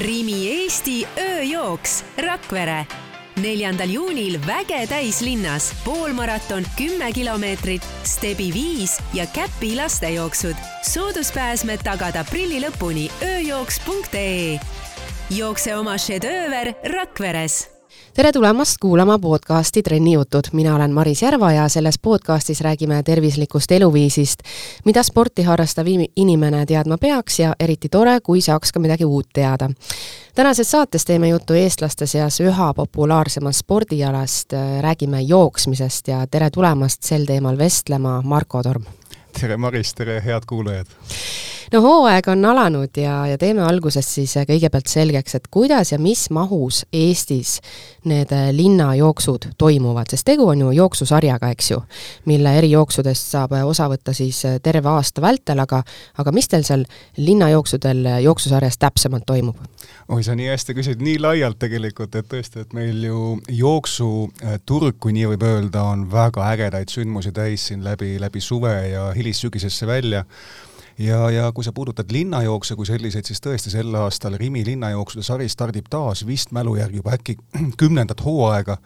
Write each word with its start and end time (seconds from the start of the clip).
Rimi 0.00 0.46
Eesti 0.48 1.02
ööjooks 1.20 1.98
Rakvere 2.24 2.86
neljandal 3.40 3.90
juunil 3.92 4.38
Väge 4.46 4.86
täislinnas 4.88 5.70
poolmaraton 5.84 6.64
kümme 6.76 7.10
kilomeetrit, 7.12 7.84
Stebi 8.04 8.48
viis 8.54 8.98
ja 9.14 9.26
Käpi 9.26 9.74
lastejooksud. 9.76 10.56
sooduspääsmed 10.88 11.84
tagada 11.84 12.20
aprilli 12.20 12.60
lõpuni 12.64 13.10
ööjooks.ee. 13.22 14.60
jookse 15.30 15.76
oma 15.76 15.98
šedööver 15.98 16.74
Rakveres 16.84 17.79
tere 18.14 18.32
tulemast 18.32 18.76
kuulama 18.80 19.18
podcasti 19.18 19.82
Trennijutud, 19.82 20.42
mina 20.52 20.74
olen 20.74 20.90
Maris 20.90 21.22
Järva 21.22 21.52
ja 21.52 21.68
selles 21.68 21.98
podcastis 21.98 22.60
räägime 22.60 23.02
tervislikust 23.02 23.72
eluviisist, 23.72 24.40
mida 24.84 25.02
sporti 25.02 25.42
harrastav 25.42 25.86
inimene 26.16 26.66
teadma 26.66 26.98
peaks 26.98 27.40
ja 27.40 27.54
eriti 27.60 27.88
tore, 27.88 28.20
kui 28.20 28.40
saaks 28.40 28.72
ka 28.72 28.80
midagi 28.80 29.04
uut 29.04 29.28
teada. 29.32 29.70
tänases 30.34 30.70
saates 30.70 31.04
teeme 31.04 31.28
juttu 31.28 31.54
eestlaste 31.54 32.06
seas 32.06 32.40
üha 32.40 32.74
populaarsemast 32.74 33.58
spordialast, 33.58 34.52
räägime 34.80 35.20
jooksmisest 35.20 36.08
ja 36.08 36.26
tere 36.26 36.50
tulemast 36.50 37.02
sel 37.02 37.24
teemal 37.26 37.58
vestlema, 37.58 38.22
Marko 38.24 38.62
Torm! 38.62 38.99
Tere 39.38 39.56
Maris, 39.56 39.94
tere 39.94 40.20
head 40.24 40.46
kuulajad! 40.46 40.86
no 41.72 41.80
hooaeg 41.82 42.28
on 42.28 42.44
alanud 42.44 42.96
ja, 42.96 43.26
ja 43.26 43.38
teeme 43.38 43.62
alguses 43.62 44.06
siis 44.14 44.34
kõigepealt 44.48 44.90
selgeks, 44.90 45.36
et 45.38 45.48
kuidas 45.50 45.92
ja 45.92 45.98
mis 46.02 46.26
mahus 46.34 46.82
Eestis 46.92 47.58
need 48.10 48.32
äh, 48.34 48.48
linnajooksud 48.56 49.50
toimuvad, 49.60 50.10
sest 50.10 50.26
tegu 50.26 50.48
on 50.50 50.64
ju 50.64 50.70
jooksusarjaga, 50.74 51.50
eks 51.54 51.70
ju, 51.70 51.80
mille 52.30 52.54
erijooksudest 52.58 53.34
saab 53.34 53.54
äh, 53.54 53.66
osa 53.66 53.86
võtta 53.92 54.14
siis 54.16 54.42
äh, 54.48 54.58
terve 54.62 54.88
aasta 54.90 55.22
vältel, 55.22 55.60
aga 55.62 55.82
aga 56.18 56.32
mis 56.34 56.48
teil 56.48 56.64
seal 56.66 56.86
linnajooksudel 57.20 58.06
jooksusarjas 58.24 58.80
täpsemalt 58.80 59.28
toimub? 59.28 59.60
oi, 60.10 60.24
sa 60.26 60.34
nii 60.34 60.48
hästi 60.50 60.74
küsid, 60.74 61.04
nii 61.04 61.20
laialt 61.22 61.60
tegelikult, 61.60 62.16
et 62.18 62.26
tõesti, 62.30 62.64
et 62.64 62.72
meil 62.74 63.04
ju 63.04 63.36
jooksuturg, 63.60 64.98
kui 64.98 65.14
nii 65.14 65.28
võib 65.34 65.46
öelda, 65.46 65.84
on 65.92 66.08
väga 66.10 66.48
ägedaid 66.50 66.90
sündmusi 66.90 67.30
täis 67.36 67.68
siin 67.70 67.84
läbi, 67.86 68.16
läbi 68.20 68.42
suve 68.42 68.74
ja 68.90 69.10
hilissügisesse 69.20 69.86
välja. 69.86 70.24
Ja, 71.00 71.30
ja 71.30 71.46
kui 71.56 71.64
sa 71.64 71.72
puudutad 71.72 72.10
linnajookse 72.12 72.74
kui 72.76 72.84
selliseid, 72.84 73.24
siis 73.24 73.40
tõesti 73.40 73.70
sel 73.72 73.94
aastal 73.96 74.34
Rimi 74.36 74.60
linnajooksude 74.66 75.24
sari 75.24 75.46
stardib 75.48 75.88
taas 75.88 76.26
vist 76.28 76.52
mälu 76.52 76.74
järgi 76.76 77.00
juba 77.00 77.14
äkki 77.16 77.38
kümnendat 77.80 78.20
hooaega. 78.24 78.76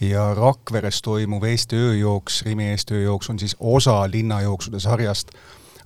Ja 0.00 0.28
Rakveres 0.38 1.02
toimuv 1.02 1.48
Eesti 1.50 1.80
ööjooks, 1.80 2.44
Rimi 2.46 2.68
Eesti 2.70 3.00
ööjooks 3.00 3.32
on 3.32 3.42
siis 3.42 3.56
osa 3.58 4.04
linnajooksude 4.12 4.80
sarjast 4.80 5.34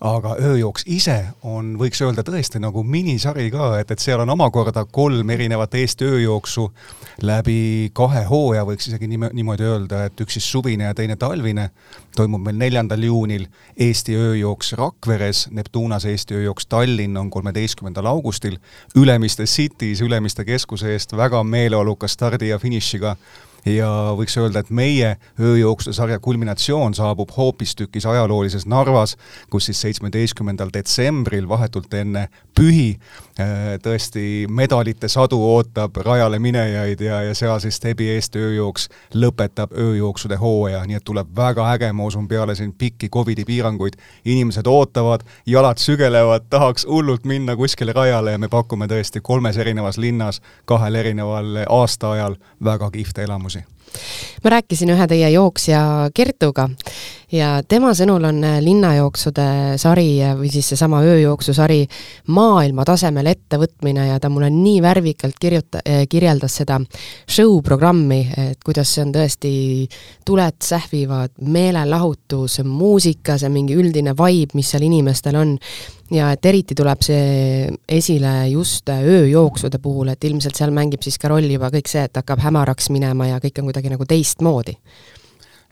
aga 0.01 0.37
ööjooks 0.39 0.85
ise 0.87 1.17
on, 1.43 1.73
võiks 1.79 1.99
öelda 2.05 2.23
tõesti 2.27 2.61
nagu 2.63 2.85
minisari 2.87 3.49
ka, 3.51 3.73
et, 3.81 3.91
et 3.91 4.03
seal 4.03 4.23
on 4.23 4.31
omakorda 4.31 4.85
kolm 4.95 5.31
erinevat 5.35 5.75
Eesti 5.75 6.07
ööjooksu 6.07 6.69
läbi 7.27 7.91
kahe 7.97 8.23
hooaja, 8.29 8.63
võiks 8.69 8.87
isegi 8.91 9.09
niimoodi 9.11 9.67
öelda, 9.67 10.05
et 10.07 10.23
üks 10.23 10.39
siis 10.39 10.47
suvine 10.53 10.87
ja 10.87 10.95
teine 10.95 11.19
talvine, 11.19 11.71
toimub 12.17 12.47
meil 12.47 12.61
neljandal 12.61 13.03
juunil 13.03 13.49
Eesti 13.75 14.15
ööjooks 14.15 14.77
Rakveres, 14.79 15.49
Neptunas 15.51 16.07
Eesti 16.07 16.39
ööjooks 16.39 16.71
Tallinn 16.71 17.19
on 17.19 17.31
kolmeteistkümnendal 17.35 18.07
augustil, 18.07 18.61
Ülemiste 18.95 19.51
City's, 19.51 20.05
Ülemiste 20.07 20.47
keskuse 20.47 20.95
eest 20.95 21.17
väga 21.17 21.43
meeleoluka 21.43 22.09
stardi 22.09 22.53
ja 22.53 22.63
finišiga 22.63 23.17
ja 23.77 23.89
võiks 24.19 24.37
öelda, 24.41 24.63
et 24.63 24.71
meie 24.75 25.15
ööjooksude 25.41 25.95
sarja 25.97 26.19
kulminatsioon 26.23 26.97
saabub 26.97 27.33
hoopistükkis 27.37 28.07
ajaloolises 28.09 28.67
Narvas, 28.67 29.17
kus 29.51 29.69
siis 29.69 29.81
seitsmeteistkümnendal 29.85 30.73
detsembril, 30.75 31.49
vahetult 31.49 31.95
enne 31.95 32.29
pühi, 32.57 32.99
tõesti 33.83 34.47
medalite 34.51 35.09
sadu 35.09 35.39
ootab 35.47 35.97
rajale 36.03 36.39
minejaid 36.43 37.01
ja, 37.01 37.21
ja 37.23 37.35
seal 37.39 37.61
siis 37.63 37.79
Tebi 37.81 38.09
Eesti 38.11 38.41
ööjooks 38.43 38.89
lõpetab 39.15 39.73
ööjooksude 39.79 40.37
hooaja, 40.41 40.83
nii 40.87 40.99
et 40.99 41.07
tuleb 41.07 41.31
väga 41.37 41.69
äge, 41.75 41.93
ma 41.93 42.09
usun, 42.11 42.27
peale 42.29 42.55
siin 42.59 42.73
pikki 42.75 43.09
Covidi 43.09 43.45
piiranguid, 43.47 43.95
inimesed 44.25 44.67
ootavad, 44.67 45.23
jalad 45.47 45.79
sügelevad, 45.79 46.49
tahaks 46.51 46.87
hullult 46.89 47.25
minna 47.25 47.57
kuskile 47.57 47.95
rajale 47.95 48.35
ja 48.35 48.43
me 48.43 48.51
pakume 48.51 48.91
tõesti 48.91 49.23
kolmes 49.23 49.57
erinevas 49.57 49.99
linnas 49.99 50.43
kahel 50.65 50.99
erineval 50.99 51.65
aastaajal 51.69 52.41
väga 52.65 52.91
kihvte 52.91 53.23
elamusi. 53.23 53.63
Ma 54.45 54.51
rääkisin 54.51 54.91
ühe 54.93 55.07
teie 55.09 55.31
jooksja 55.31 55.81
Kertuga 56.15 56.69
ja 57.33 57.49
tema 57.69 57.91
sõnul 57.97 58.25
on 58.29 58.41
äh, 58.47 58.59
linnajooksude 58.65 59.77
sari 59.81 60.17
äh, 60.25 60.33
või 60.39 60.49
siis 60.53 60.71
seesama 60.73 61.03
ööjooksusari 61.05 61.83
maailma 62.35 62.87
tasemel 62.89 63.29
ettevõtmine 63.29 64.07
ja 64.09 64.17
ta 64.21 64.31
mulle 64.33 64.49
nii 64.53 64.81
värvikalt 64.85 65.37
kirjuta-, 65.41 65.83
äh, 65.85 66.07
kirjeldas 66.09 66.57
seda 66.63 66.79
show 67.29 67.59
programmi, 67.65 68.23
et 68.49 68.65
kuidas 68.65 68.95
see 68.95 69.05
on 69.05 69.13
tõesti, 69.13 69.53
tuled 70.27 70.59
sähvivad, 70.65 71.37
meelelahutus, 71.45 72.63
muusika, 72.65 73.37
see 73.39 73.53
mingi 73.53 73.77
üldine 73.77 74.17
vibe, 74.17 74.57
mis 74.57 74.73
seal 74.73 74.89
inimestel 74.89 75.37
on. 75.39 75.57
Ja 76.09 76.31
et 76.33 76.47
eriti 76.49 76.73
tuleb 76.73 77.03
see 77.05 77.69
esile 77.93 78.33
just 78.49 78.89
ööjooksude 78.89 79.77
puhul, 79.85 80.09
et 80.09 80.25
ilmselt 80.25 80.57
seal 80.57 80.73
mängib 80.73 81.05
siis 81.05 81.21
ka 81.21 81.29
rolli 81.29 81.53
juba 81.59 81.69
kõik 81.75 81.93
see, 81.93 82.07
et 82.09 82.17
hakkab 82.17 82.41
hämaraks 82.41 82.89
minema 82.95 83.29
ja 83.29 83.43
kõik 83.45 83.61
on 83.61 83.69
kuidagi 83.69 83.93
nagu 83.93 84.09
teistmoodi 84.09 84.79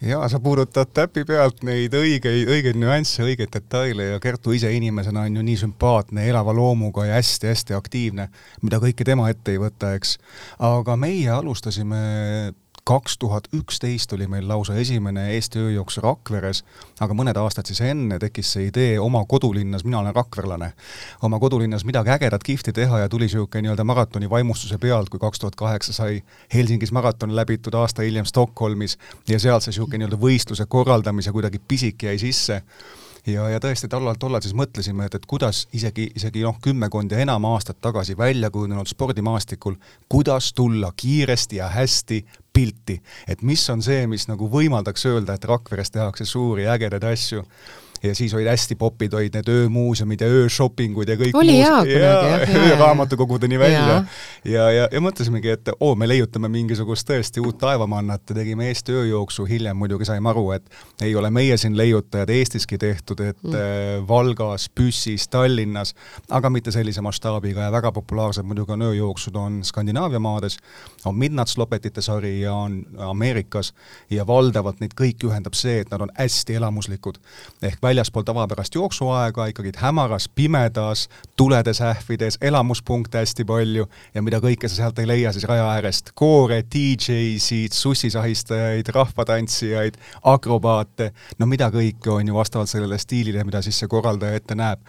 jaa, 0.02 0.28
sa 0.28 0.40
puudutad 0.40 0.90
täpi 0.94 1.24
pealt 1.24 1.62
neid 1.64 1.94
õigeid, 1.96 2.50
õigeid 2.52 2.78
nüansse, 2.80 3.22
õigeid 3.24 3.52
detaile 3.52 4.10
ja 4.10 4.20
Kertu 4.20 4.52
ise 4.56 4.70
inimesena 4.76 5.24
on 5.24 5.38
ju 5.38 5.44
nii 5.46 5.56
sümpaatne, 5.62 6.26
elava 6.28 6.52
loomuga 6.56 7.06
ja 7.08 7.16
hästi-hästi 7.16 7.76
aktiivne, 7.76 8.28
mida 8.62 8.80
kõike 8.82 9.06
tema 9.08 9.30
ette 9.32 9.54
ei 9.54 9.62
võta, 9.62 9.94
eks. 9.96 10.18
aga 10.58 10.98
meie 11.00 11.30
alustasime 11.32 12.02
kaks 12.86 13.18
tuhat 13.18 13.48
üksteist 13.54 14.12
oli 14.12 14.26
meil 14.30 14.46
lausa 14.48 14.76
esimene 14.78 15.24
Eesti 15.34 15.58
ööjooks 15.58 15.98
Rakveres, 16.04 16.62
aga 17.02 17.14
mõned 17.18 17.38
aastad 17.40 17.66
siis 17.66 17.80
enne 17.82 18.18
tekkis 18.22 18.52
see 18.54 18.68
idee 18.68 18.92
oma 19.02 19.24
kodulinnas, 19.26 19.82
mina 19.84 19.98
olen 19.98 20.14
rakverlane, 20.14 20.68
oma 21.26 21.40
kodulinnas 21.42 21.82
midagi 21.88 22.12
ägedat, 22.14 22.46
kihvti 22.46 22.72
teha 22.76 23.00
ja 23.02 23.08
tuli 23.10 23.26
niisugune 23.26 23.64
nii-öelda 23.66 23.84
maratoni 23.84 24.30
vaimustuse 24.30 24.78
pealt, 24.78 25.10
kui 25.10 25.18
kaks 25.18 25.42
tuhat 25.42 25.58
kaheksa 25.58 25.96
sai 25.96 26.20
Helsingis 26.54 26.92
maraton 26.94 27.34
läbitud, 27.36 27.74
aasta 27.74 28.06
hiljem 28.06 28.28
Stockholmis 28.30 28.98
ja 29.28 29.40
sealt 29.42 29.66
see 29.66 29.74
niisugune 29.74 30.04
nii-öelda 30.04 30.20
võistluse 30.22 30.68
korraldamise 30.70 31.34
kuidagi 31.34 31.58
pisik 31.58 32.06
jäi 32.06 32.20
sisse 32.22 32.62
ja, 33.26 33.48
ja 33.50 33.60
tõesti 33.62 33.88
tollal, 33.90 34.16
tollal 34.20 34.42
siis 34.44 34.54
mõtlesime, 34.56 35.06
et, 35.06 35.16
et 35.18 35.26
kuidas 35.28 35.64
isegi, 35.76 36.08
isegi 36.18 36.44
noh, 36.46 36.58
kümmekond 36.62 37.12
ja 37.12 37.22
enam 37.24 37.48
aastat 37.50 37.80
tagasi 37.84 38.16
välja 38.18 38.50
kujunenud 38.54 38.88
spordimaastikul, 38.90 39.78
kuidas 40.08 40.52
tulla 40.56 40.92
kiiresti 40.96 41.60
ja 41.60 41.70
hästi 41.72 42.22
pilti, 42.52 43.00
et 43.28 43.42
mis 43.42 43.64
on 43.70 43.82
see, 43.84 44.06
mis 44.10 44.28
nagu 44.30 44.48
võimaldaks 44.52 45.06
öelda, 45.10 45.36
et 45.36 45.44
Rakveres 45.44 45.92
tehakse 45.92 46.24
suuri 46.24 46.68
ägedaid 46.70 47.04
asju 47.04 47.44
ja 48.02 48.14
siis 48.14 48.34
olid 48.34 48.48
hästi 48.50 48.76
popid, 48.78 49.14
olid 49.14 49.34
need 49.36 49.48
öömuuseumid 49.48 50.20
ja 50.20 50.28
ööshoppingud 50.30 51.08
ja 51.08 51.16
kõik 51.20 51.36
oli 51.38 51.58
jaa 51.58 51.80
kunagi, 51.80 51.98
jah. 52.00 52.54
ööraamatukogudeni 52.70 53.58
välja. 53.58 53.80
ja, 53.86 54.02
ja, 54.44 54.70
ja, 54.70 54.88
ja 54.92 55.00
mõtlesimegi, 55.00 55.52
et 55.56 55.70
oo, 55.80 55.94
me 55.98 56.08
leiutame 56.08 56.48
mingisugust 56.52 57.08
tõesti 57.08 57.42
uut 57.44 57.58
taevamannat 57.60 58.22
ja 58.30 58.38
tegime 58.40 58.68
Eesti 58.70 58.94
ööjooksu, 58.96 59.46
hiljem 59.48 59.76
muidugi 59.76 60.08
saime 60.08 60.30
aru, 60.30 60.50
et 60.56 61.02
ei 61.02 61.14
ole 61.16 61.30
meie 61.30 61.56
siin 61.56 61.76
leiutajad 61.76 62.30
Eestiski 62.30 62.78
tehtud, 62.78 63.20
et 63.20 63.42
mm. 63.42 63.54
Äh, 63.56 64.08
Valgas, 64.08 64.68
Püssis, 64.74 65.28
Tallinnas, 65.28 65.94
aga 66.30 66.50
mitte 66.50 66.74
sellise 66.74 67.02
mastaabiga 67.04 67.66
ja 67.66 67.72
väga 67.72 67.92
populaarsed 67.92 68.46
muidugi 68.46 68.76
on 68.76 68.86
ööjooksud, 68.90 69.36
on 69.40 69.60
Skandinaavia 69.64 70.20
maades, 70.22 70.58
on 71.04 71.16
Midnatslopetite 71.16 72.02
sari 72.02 72.40
ja 72.40 72.54
on 72.54 72.82
Ameerikas 73.08 73.72
ja 74.10 74.26
valdavalt 74.26 74.80
neid 74.80 74.94
kõiki 74.98 75.30
ühendab 75.30 75.56
see, 75.56 75.80
et 75.80 75.90
nad 75.92 76.02
on 76.04 76.12
hästi 76.18 76.58
elamuslikud. 76.60 77.18
ehk 77.62 77.82
väljaspool 77.86 78.26
tavapärast 78.26 78.74
jooksuaega, 78.74 79.46
ikkagi 79.52 79.72
hämaras, 79.80 80.28
pimedas, 80.34 81.06
tuledes 81.36 81.80
ähvides, 81.80 82.38
elamuspunkte 82.40 83.22
hästi 83.22 83.46
palju 83.48 83.86
ja 84.14 84.22
mida 84.26 84.40
kõike 84.42 84.68
sa 84.68 84.80
sealt 84.80 84.98
ei 85.02 85.08
leia 85.08 85.32
siis 85.32 85.46
raja 85.48 85.68
äärest. 85.76 86.12
koore, 86.14 86.62
DJ-sid, 86.74 87.72
sussisahistajaid, 87.72 88.90
rahvatantsijaid, 88.94 89.98
akrobaate, 90.22 91.12
no 91.38 91.46
mida 91.46 91.70
kõike 91.74 92.10
on 92.10 92.28
ju 92.28 92.34
vastavalt 92.34 92.72
sellele 92.72 92.98
stiilile, 92.98 93.44
mida 93.44 93.62
siis 93.62 93.78
see 93.78 93.90
korraldaja 93.90 94.42
ette 94.42 94.58
näeb 94.58 94.82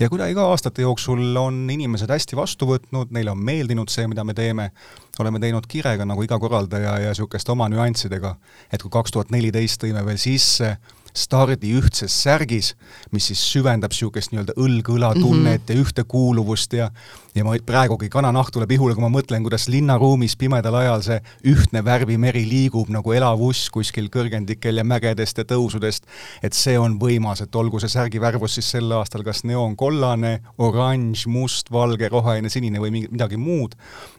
ja 0.00 0.08
kuidagi 0.08 0.34
ka 0.34 0.46
aastate 0.50 0.82
jooksul 0.82 1.36
on 1.36 1.66
inimesed 1.70 2.10
hästi 2.10 2.36
vastu 2.36 2.68
võtnud, 2.68 3.10
neile 3.14 3.32
on 3.32 3.40
meeldinud 3.44 3.90
see, 3.90 4.06
mida 4.10 4.24
me 4.24 4.34
teeme, 4.34 4.70
oleme 5.18 5.40
teinud 5.42 5.66
kirega 5.68 6.06
nagu 6.06 6.22
iga 6.22 6.38
korraldaja 6.38 6.98
ja 7.02 7.14
niisuguste 7.14 7.52
oma 7.52 7.68
nüanssidega, 7.72 8.36
et 8.72 8.82
kui 8.82 8.92
kaks 8.94 9.14
tuhat 9.14 9.34
neliteist 9.34 9.82
tõime 9.82 10.04
veel 10.06 10.20
sisse 10.22 10.76
stardi 11.18 11.72
ühtses 11.78 12.14
särgis, 12.22 12.74
mis 13.12 13.30
siis 13.30 13.42
süvendab 13.52 13.94
niisugust 13.94 14.32
nii-öelda 14.32 14.54
õlg-õla 14.56 15.14
tunnet 15.18 15.62
mm 15.62 15.64
-hmm. 15.64 15.74
ja 15.74 15.84
ühtekuuluvust 15.84 16.78
ja 16.78 16.90
ja 17.38 17.44
ma 17.46 17.54
praegugi 17.64 18.08
kananahk 18.10 18.50
tuleb 18.54 18.72
ihule, 18.74 18.94
kui 18.96 19.04
ma 19.04 19.10
mõtlen, 19.12 19.44
kuidas 19.44 19.68
linnaruumis 19.70 20.34
pimedal 20.40 20.74
ajal 20.80 21.04
see 21.06 21.18
ühtne 21.52 21.84
värvimeri 21.86 22.42
liigub 22.48 22.90
nagu 22.92 23.12
elav 23.14 23.40
uss 23.44 23.68
kuskil 23.74 24.08
kõrgendikel 24.12 24.80
ja 24.80 24.84
mägedest 24.86 25.38
ja 25.38 25.44
tõusudest, 25.48 26.08
et 26.42 26.56
see 26.56 26.78
on 26.80 26.96
võimas, 27.00 27.42
et 27.44 27.54
olgu 27.54 27.80
see 27.82 27.92
särgi 27.92 28.20
värvus 28.22 28.58
siis 28.58 28.70
sel 28.74 28.90
aastal 28.96 29.22
kas 29.26 29.44
neoonkollane, 29.46 30.32
oranž, 30.58 31.26
must, 31.30 31.70
valge, 31.74 32.08
roheline, 32.10 32.50
sinine 32.50 32.82
või 32.82 32.94
mingi, 32.96 33.12
midagi 33.12 33.38
muud, 33.40 33.76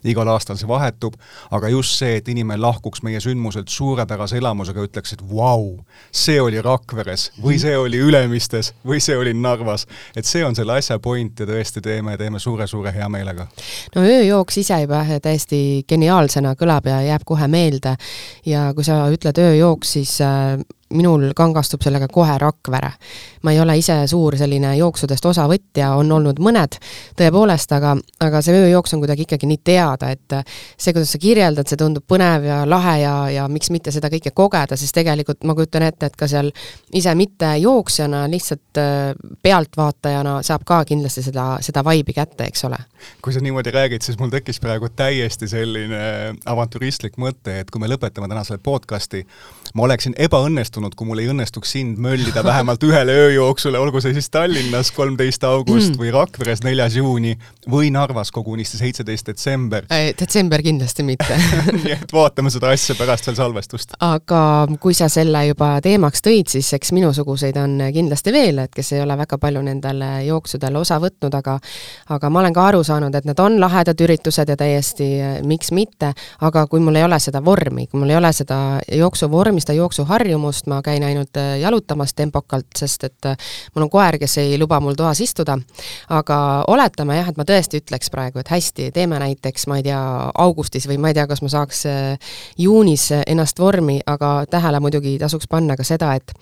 igal 0.07 0.31
aastal 0.31 0.59
see 0.59 0.69
vahetub, 0.69 1.17
aga 1.51 1.73
just 1.73 1.99
see, 1.99 2.19
et 2.21 2.31
inimene 2.31 2.61
lahkuks 2.61 3.03
meie 3.03 3.19
sündmuselt 3.23 3.73
suurepärase 3.73 4.39
elamusega, 4.39 4.85
ütleks, 4.87 5.17
et 5.17 5.25
vau, 5.27 5.75
see 6.11 6.39
oli 6.41 6.61
Rakveres 6.89 7.29
või 7.43 7.59
see 7.61 7.75
oli 7.77 7.99
Ülemistes 8.01 8.73
või 8.87 8.99
see 9.03 9.17
oli 9.17 9.33
Narvas. 9.33 9.85
et 10.15 10.25
see 10.25 10.43
on 10.45 10.55
selle 10.55 10.73
asja 10.79 10.99
point 10.99 11.39
ja 11.39 11.45
tõesti 11.45 11.81
teeme, 11.81 12.17
teeme 12.17 12.39
suure-suure 12.39 12.91
hea 12.93 13.09
meelega. 13.09 13.47
no 13.95 14.01
ööjooks 14.01 14.57
ise 14.57 14.81
juba 14.81 15.03
täiesti 15.21 15.83
geniaalsena 15.87 16.55
kõlab 16.55 16.89
ja 16.89 17.01
jääb 17.01 17.25
kohe 17.25 17.47
meelde 17.47 17.95
ja 18.45 18.71
kui 18.73 18.83
sa 18.83 19.05
ütled 19.13 19.37
ööjooks, 19.37 19.93
siis 19.99 20.17
äh, 20.21 20.57
minul 20.93 21.31
kangastub 21.35 21.83
sellega 21.85 22.07
kohe 22.11 22.37
Rakvere. 22.37 22.91
ma 23.43 23.51
ei 23.51 23.59
ole 23.59 23.77
ise 23.77 23.95
suur 24.07 24.35
selline 24.37 24.73
jooksudest 24.77 25.25
osavõtja, 25.25 25.93
on 25.95 26.11
olnud 26.11 26.39
mõned 26.43 26.75
tõepoolest, 27.19 27.71
aga, 27.75 27.93
aga 28.19 28.41
see 28.43 28.57
ööjooks 28.57 28.93
on 28.95 29.03
kuidagi 29.03 29.23
ikkagi 29.27 29.47
nii 29.47 29.61
teada, 29.63 30.09
et 30.11 30.35
see, 30.75 30.91
kuidas 30.91 31.13
sa 31.13 31.21
kirjeldad, 31.21 31.69
see 31.69 31.79
tundub 31.79 32.03
põnev 32.09 32.43
ja 32.47 32.57
lahe 32.67 32.97
ja, 32.99 33.13
ja 33.31 33.47
miks 33.51 33.71
mitte 33.71 33.93
seda 33.95 34.09
kõike 34.11 34.33
kogeda, 34.35 34.75
siis 34.79 34.91
tegelikult 34.95 35.47
ma 35.47 35.55
kujutan 35.55 35.85
ette, 35.87 36.09
et 36.09 36.17
ka 36.19 36.27
seal 36.27 36.51
ise 36.95 37.13
mitte 37.15 37.53
jooksjana, 37.63 38.25
lihtsalt 38.31 38.81
äh, 38.81 39.13
pealtvaatajana 39.45 40.39
saab 40.43 40.65
ka 40.67 40.81
kindlasti 40.89 41.23
seda, 41.29 41.47
seda 41.63 41.83
vaibi 41.85 42.15
kätte, 42.17 42.49
eks 42.49 42.65
ole. 42.67 42.81
kui 43.21 43.33
sa 43.33 43.39
niimoodi 43.43 43.71
räägid, 43.71 44.03
siis 44.03 44.19
mul 44.19 44.33
tekkis 44.33 44.59
praegu 44.59 44.89
täiesti 44.89 45.47
selline 45.47 46.35
avantüristlik 46.49 47.15
mõte, 47.21 47.59
et 47.61 47.71
kui 47.71 47.79
me 47.81 47.87
lõpetame 47.87 48.27
täna 48.27 48.43
selle 48.43 48.59
podcast'i, 48.63 49.23
ma 49.75 49.87
oleksin 49.87 50.15
ebaõnnestunud, 50.17 50.78
kui 50.95 51.07
mul 51.07 51.19
ei 51.21 51.29
õnnestuks 51.31 51.73
sind 51.75 51.99
möllida 52.01 52.43
vähemalt 52.45 52.83
ühele 52.87 53.13
ööjooksule, 53.25 53.79
olgu 53.79 54.01
see 54.01 54.13
siis 54.15 54.29
Tallinnas 54.33 54.91
kolmteist 54.95 55.43
august 55.43 55.93
mm. 55.93 55.99
või 55.99 56.13
Rakveres 56.15 56.63
neljas 56.63 56.95
juuni 56.95 57.35
või 57.69 57.91
Narvas 57.93 58.31
kogunisti 58.31 58.79
seitseteist 58.79 59.27
detsember. 59.31 59.85
detsember 59.89 60.63
kindlasti 60.65 61.03
mitte 61.03 61.37
nii 61.83 61.95
et 61.97 62.13
vaatame 62.13 62.51
seda 62.53 62.71
asja 62.75 62.95
pärast 62.99 63.27
veel 63.27 63.37
salvestust. 63.39 63.97
aga 64.05 64.41
kui 64.79 64.95
sa 64.97 65.09
selle 65.11 65.45
juba 65.49 65.75
teemaks 65.85 66.23
tõid, 66.25 66.49
siis 66.51 66.71
eks 66.77 66.93
minusuguseid 66.95 67.59
on 67.59 67.77
kindlasti 67.93 68.33
veel, 68.33 68.63
et 68.65 68.73
kes 68.75 68.93
ei 68.95 69.03
ole 69.03 69.17
väga 69.19 69.37
palju 69.37 69.63
nendel 69.65 70.03
jooksudel 70.27 70.79
osa 70.79 71.01
võtnud, 71.03 71.35
aga 71.35 71.59
aga 72.15 72.31
ma 72.31 72.43
olen 72.43 72.55
ka 72.55 72.67
aru 72.71 72.83
saanud, 72.87 73.15
et 73.15 73.27
need 73.27 73.43
on 73.43 73.59
lahedad 73.61 74.07
üritused 74.07 74.49
ja 74.49 74.57
täiesti 74.57 75.11
miks 75.43 75.73
mitte, 75.75 76.13
aga 76.41 76.65
kui 76.71 76.79
mul 76.83 76.95
ei 76.95 77.05
ole 77.05 77.19
seda 77.19 77.43
vormi, 77.45 77.87
kui 77.91 77.99
mul 77.99 78.15
ei 78.15 78.21
ole 78.21 78.33
seda 78.33 78.59
jooksuvormi, 78.87 79.49
vormistan 79.49 79.75
jooksuharjumust, 79.75 80.67
ma 80.69 80.79
käin 80.85 81.03
ainult 81.03 81.37
äh, 81.39 81.57
jalutamas 81.61 82.13
tempokalt, 82.17 82.69
sest 82.77 83.03
et 83.07 83.29
äh, 83.29 83.49
mul 83.75 83.87
on 83.87 83.91
koer, 83.93 84.19
kes 84.21 84.37
ei 84.43 84.57
luba 84.61 84.79
mul 84.83 84.97
toas 84.99 85.21
istuda, 85.23 85.57
aga 86.15 86.39
oletame 86.71 87.19
jah, 87.19 87.31
et 87.31 87.39
ma 87.39 87.45
tõesti 87.47 87.81
ütleks 87.83 88.11
praegu, 88.13 88.41
et 88.41 88.51
hästi, 88.53 88.89
teeme 88.95 89.19
näiteks, 89.21 89.67
ma 89.71 89.79
ei 89.79 89.87
tea, 89.89 89.99
augustis 90.45 90.87
või 90.89 90.99
ma 91.01 91.11
ei 91.11 91.19
tea, 91.19 91.27
kas 91.29 91.43
ma 91.45 91.51
saaks 91.53 91.85
äh, 91.89 92.33
juunis 92.57 93.09
ennast 93.19 93.59
vormi, 93.59 93.99
aga 94.05 94.43
tähele 94.49 94.81
muidugi 94.83 95.17
tasuks 95.21 95.49
panna 95.49 95.77
ka 95.79 95.87
seda, 95.87 96.13
et 96.19 96.35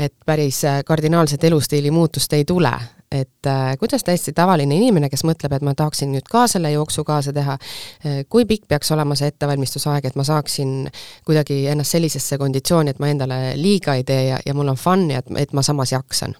et 0.00 0.14
päris 0.26 0.62
kardinaalset 0.86 1.44
elustiili 1.44 1.90
muutust 1.92 2.32
ei 2.32 2.44
tule, 2.48 2.70
et 3.10 3.46
äh, 3.46 3.78
kuidas 3.78 4.04
täiesti 4.06 4.32
tavaline 4.32 4.76
inimene, 4.76 5.08
kes 5.10 5.24
mõtleb, 5.26 5.56
et 5.56 5.64
ma 5.66 5.74
tahaksin 5.74 6.12
nüüd 6.14 6.28
ka 6.30 6.44
selle 6.50 6.70
jooksu 6.70 7.04
kaasa 7.04 7.34
teha 7.34 7.56
äh,, 7.56 8.20
kui 8.28 8.46
pikk 8.46 8.68
peaks 8.70 8.92
olema 8.94 9.16
see 9.18 9.32
ettevalmistusaeg, 9.32 10.06
et 10.06 10.18
ma 10.18 10.26
saaksin 10.26 10.90
kuidagi 11.26 11.64
ennast 11.72 11.96
sellisesse 11.96 12.38
konditsiooni, 12.38 12.94
et 12.94 13.02
ma 13.02 13.10
endale 13.10 13.40
liiga 13.58 13.98
ei 13.98 14.06
tee 14.06 14.28
ja, 14.28 14.38
ja 14.46 14.54
mul 14.54 14.70
on 14.70 14.78
fun 14.78 15.08
ja 15.10 15.24
et, 15.24 15.34
et 15.42 15.56
ma 15.56 15.66
samas 15.66 15.92
jaksan 15.96 16.36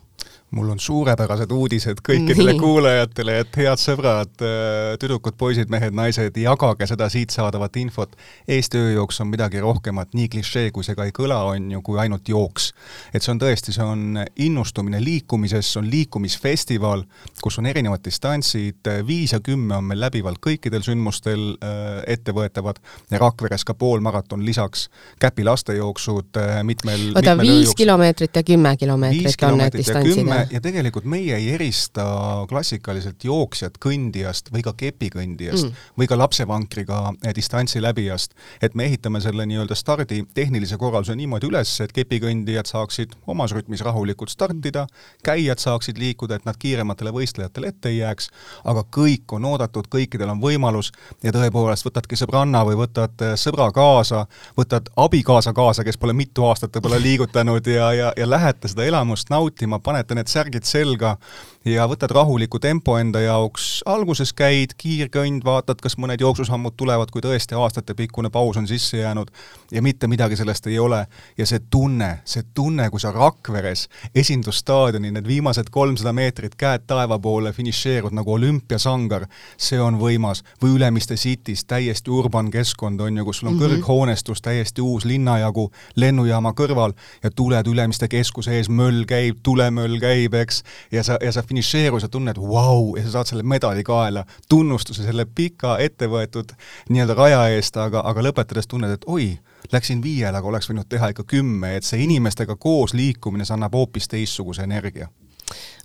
mul 0.50 0.70
on 0.74 0.80
suurepärased 0.82 1.52
uudised 1.54 2.00
kõikidele 2.06 2.54
Nii. 2.54 2.60
kuulajatele, 2.60 3.36
et 3.44 3.56
head 3.60 3.78
sõbrad, 3.78 4.32
äh, 4.42 4.96
tüdrukud, 4.98 5.36
poisid, 5.38 5.70
mehed, 5.70 5.94
naised, 5.94 6.36
jagage 6.42 6.88
seda 6.90 7.06
siit 7.12 7.30
saadavat 7.30 7.76
infot. 7.78 8.16
Eesti 8.50 8.80
ööjooks 8.80 9.20
on 9.22 9.30
midagi 9.30 9.62
rohkemat, 9.62 10.10
nii 10.18 10.28
klišee, 10.32 10.72
kui 10.74 10.86
see 10.86 10.98
ka 10.98 11.06
ei 11.06 11.14
kõla, 11.14 11.38
on 11.52 11.70
ju, 11.70 11.82
kui 11.86 12.00
ainult 12.02 12.28
jooks. 12.28 12.72
et 13.14 13.22
see 13.22 13.32
on 13.32 13.40
tõesti, 13.40 13.72
see 13.74 13.84
on 13.84 14.18
innustumine 14.36 15.00
liikumises, 15.02 15.72
see 15.72 15.80
on 15.80 15.90
liikumisfestival, 15.90 17.04
kus 17.42 17.58
on 17.58 17.66
erinevad 17.66 18.02
distantsid, 18.04 18.90
viis 19.06 19.32
ja 19.32 19.40
kümme 19.40 19.76
on 19.76 19.84
meil 19.84 20.00
läbivalt 20.00 20.40
kõikidel 20.42 20.82
sündmustel 20.82 21.54
äh, 21.62 22.02
ettevõetavad 22.06 22.80
ja 23.10 23.18
Rakveres 23.22 23.64
ka 23.64 23.74
poolmaraton 23.74 24.44
lisaks, 24.44 24.88
Käpi 25.20 25.44
lastejooksud 25.44 26.36
äh, 26.40 26.62
mitmel 26.64 27.12
oota, 27.14 27.36
viis 27.38 27.74
kilomeetrit 27.76 28.36
ja 28.36 28.42
kümme 28.42 28.76
kilomeetrit 28.76 29.42
on 29.46 29.58
need 29.58 29.78
distantsid? 29.78 30.39
Ja 30.50 30.60
tegelikult 30.60 31.04
meie 31.04 31.36
ei 31.36 31.50
erista 31.54 32.04
klassikaliselt 32.48 33.24
jooksjat 33.24 33.78
kõndijast 33.82 34.50
või 34.54 34.62
ka 34.66 34.74
kepikõndijast 34.76 35.68
mm. 35.68 35.88
või 35.98 36.08
ka 36.10 36.18
lapsevankriga 36.18 37.00
distantsi 37.36 37.82
läbijast. 37.82 38.34
et 38.62 38.74
me 38.74 38.84
ehitame 38.84 39.20
selle 39.20 39.46
nii-öelda 39.46 39.74
stardi 39.74 40.22
tehnilise 40.34 40.76
korralduse 40.76 41.16
niimoodi 41.16 41.50
üles, 41.50 41.72
et 41.80 41.92
kepikõndijad 41.92 42.70
saaksid 42.70 43.14
omas 43.26 43.52
rütmis 43.56 43.84
rahulikult 43.84 44.30
startida, 44.30 44.86
käijad 45.24 45.58
saaksid 45.58 45.98
liikuda, 45.98 46.36
et 46.36 46.48
nad 46.48 46.58
kiirematele 46.58 47.12
võistlejatele 47.14 47.72
ette 47.72 47.88
ei 47.92 48.00
jääks, 48.00 48.30
aga 48.64 48.84
kõik 48.96 49.34
on 49.36 49.44
oodatud, 49.44 49.88
kõikidel 49.92 50.32
on 50.32 50.42
võimalus 50.42 50.92
ja 51.22 51.32
tõepoolest, 51.34 51.86
võtadki 51.86 52.18
sõbranna 52.18 52.62
või 52.66 52.78
võtad 52.80 53.26
eh, 53.26 53.36
sõbra 53.40 53.70
kaasa, 53.74 54.24
võtad 54.58 54.90
abikaasa 54.96 55.52
kaasa, 55.56 55.84
kes 55.84 55.98
pole 56.00 56.14
mitu 56.16 56.44
aastat 56.48 56.74
võib-olla 56.76 57.00
liigutanud 57.02 57.66
ja, 57.66 57.92
ja, 57.96 58.12
ja 58.16 58.30
lähete 58.30 58.70
seda 58.70 58.86
elamust 58.86 59.30
nautima, 59.30 59.80
panete 59.82 60.16
need 60.18 60.29
särgid 60.30 60.66
selga 60.66 61.16
ja 61.64 61.84
võtad 61.88 62.12
rahuliku 62.14 62.58
tempo 62.58 62.94
enda 62.98 63.20
jaoks, 63.20 63.82
alguses 63.88 64.32
käid 64.32 64.72
kiirkõnd, 64.80 65.44
vaatad, 65.44 65.80
kas 65.82 65.98
mõned 66.00 66.20
jooksusammud 66.20 66.72
tulevad, 66.76 67.10
kui 67.12 67.20
tõesti 67.20 67.56
aastatepikkune 67.58 68.30
paus 68.32 68.56
on 68.56 68.68
sisse 68.68 69.02
jäänud 69.02 69.28
ja 69.72 69.82
mitte 69.82 70.08
midagi 70.08 70.38
sellest 70.40 70.66
ei 70.66 70.78
ole. 70.78 71.06
ja 71.38 71.46
see 71.46 71.60
tunne, 71.70 72.20
see 72.24 72.42
tunne, 72.54 72.88
kui 72.90 73.00
sa 73.00 73.12
Rakveres 73.12 73.88
esindusstaadioni 74.14 75.10
need 75.10 75.26
viimased 75.26 75.68
kolmsada 75.70 76.12
meetrit 76.12 76.56
käed 76.56 76.86
taeva 76.86 77.18
poole 77.18 77.52
finišeerud 77.52 78.16
nagu 78.16 78.32
olümpiasangar, 78.32 79.26
see 79.56 79.80
on 79.80 80.00
võimas. 80.00 80.42
või 80.62 80.76
Ülemiste 80.76 81.14
City's 81.14 81.64
täiesti 81.66 82.10
urban 82.10 82.50
keskkond 82.50 83.00
on 83.00 83.16
ju, 83.16 83.24
kus 83.24 83.38
sul 83.38 83.48
on 83.48 83.54
mm 83.54 83.60
-hmm. 83.60 83.84
kõrghoonestus, 83.84 84.40
täiesti 84.42 84.80
uus 84.80 85.04
linnajagu 85.04 85.70
lennujaama 85.96 86.52
kõrval 86.52 86.92
ja 87.22 87.30
tuled 87.30 87.66
Ülemiste 87.66 88.08
keskuse 88.08 88.56
ees, 88.56 88.68
möll 88.68 89.04
käib, 89.04 89.36
tulemöll 89.42 90.00
käib, 90.00 90.34
eks, 90.34 90.62
ja 90.92 91.02
sa, 91.04 91.18
ja 91.20 91.32
sa 91.32 91.49
finišeerus 91.50 92.06
ja 92.06 92.10
tunned 92.12 92.38
vau 92.38 92.50
wow, 92.54 92.90
ja 92.98 93.04
sa 93.06 93.18
saad 93.18 93.32
selle 93.32 93.46
medali 93.46 93.82
kaela, 93.86 94.24
tunnustuse 94.48 95.04
selle 95.06 95.26
pika 95.26 95.76
ettevõetud 95.82 96.54
nii-öelda 96.90 97.16
raja 97.18 97.40
eest, 97.54 97.78
aga, 97.80 98.04
aga 98.06 98.24
lõpetades 98.28 98.70
tunned, 98.70 98.92
et 98.94 99.06
oi, 99.10 99.32
läksin 99.72 100.02
viiele, 100.04 100.36
aga 100.36 100.48
oleks 100.50 100.70
võinud 100.70 100.88
teha 100.90 101.10
ikka 101.12 101.26
kümme, 101.34 101.74
et 101.76 101.86
see 101.86 102.04
inimestega 102.06 102.56
koos 102.60 102.94
liikumine, 102.94 103.46
see 103.46 103.56
annab 103.58 103.74
hoopis 103.76 104.08
teistsuguse 104.10 104.64
energia. 104.66 105.10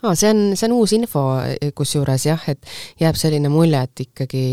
Aa, 0.03 0.13
see 0.13 0.29
on, 0.29 0.45
see 0.53 0.69
on 0.69 0.77
uus 0.77 0.93
info 0.93 1.25
kusjuures 1.75 2.27
jah, 2.29 2.47
et 2.51 2.61
jääb 3.01 3.17
selline 3.17 3.49
mulje, 3.49 3.81
et 3.81 4.05
ikkagi 4.05 4.45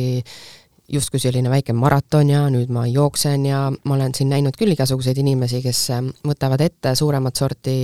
justkui 0.93 1.21
selline 1.21 1.51
väike 1.53 1.75
maraton 1.77 2.29
ja 2.33 2.43
nüüd 2.53 2.73
ma 2.73 2.85
jooksen 2.89 3.47
ja 3.47 3.67
ma 3.73 3.95
olen 3.97 4.15
siin 4.17 4.33
näinud 4.33 4.57
küll 4.59 4.75
igasuguseid 4.75 5.21
inimesi, 5.23 5.63
kes 5.65 5.87
võtavad 6.27 6.65
ette 6.65 6.95
suuremat 6.99 7.39
sorti 7.39 7.77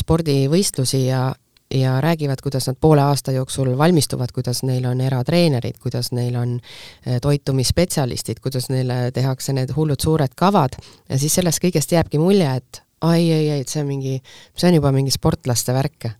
spordivõistlusi 0.00 1.06
ja, 1.06 1.26
ja 1.74 2.00
räägivad, 2.00 2.40
kuidas 2.42 2.66
nad 2.66 2.76
poole 2.80 3.02
aasta 3.02 3.32
jooksul 3.32 3.78
valmistuvad, 3.78 4.32
kuidas 4.34 4.62
neil 4.62 4.84
on 4.84 5.00
eratreenerid, 5.00 5.78
kuidas 5.82 6.12
neil 6.12 6.36
on 6.36 6.60
eh, 7.06 7.20
toitumisspetsialistid, 7.22 8.40
kuidas 8.42 8.68
neile 8.70 9.10
tehakse 9.14 9.52
need 9.52 9.74
hullud 9.76 10.00
suured 10.00 10.34
kavad. 10.36 10.76
Ja 11.08 11.18
siis 11.18 11.34
sellest 11.34 11.62
kõigest 11.64 11.92
jääbki 11.92 12.18
mulje, 12.18 12.56
et 12.56 12.82
ai, 13.00 13.22
ai, 13.32 13.50
ai, 13.50 13.60
et 13.60 13.68
see 13.68 13.82
on 13.82 13.88
mingi, 13.88 14.18
see 14.56 14.68
on 14.70 14.80
juba 14.80 14.92
mingi 14.92 15.14
sportlaste 15.14 15.74
värk 15.74 16.12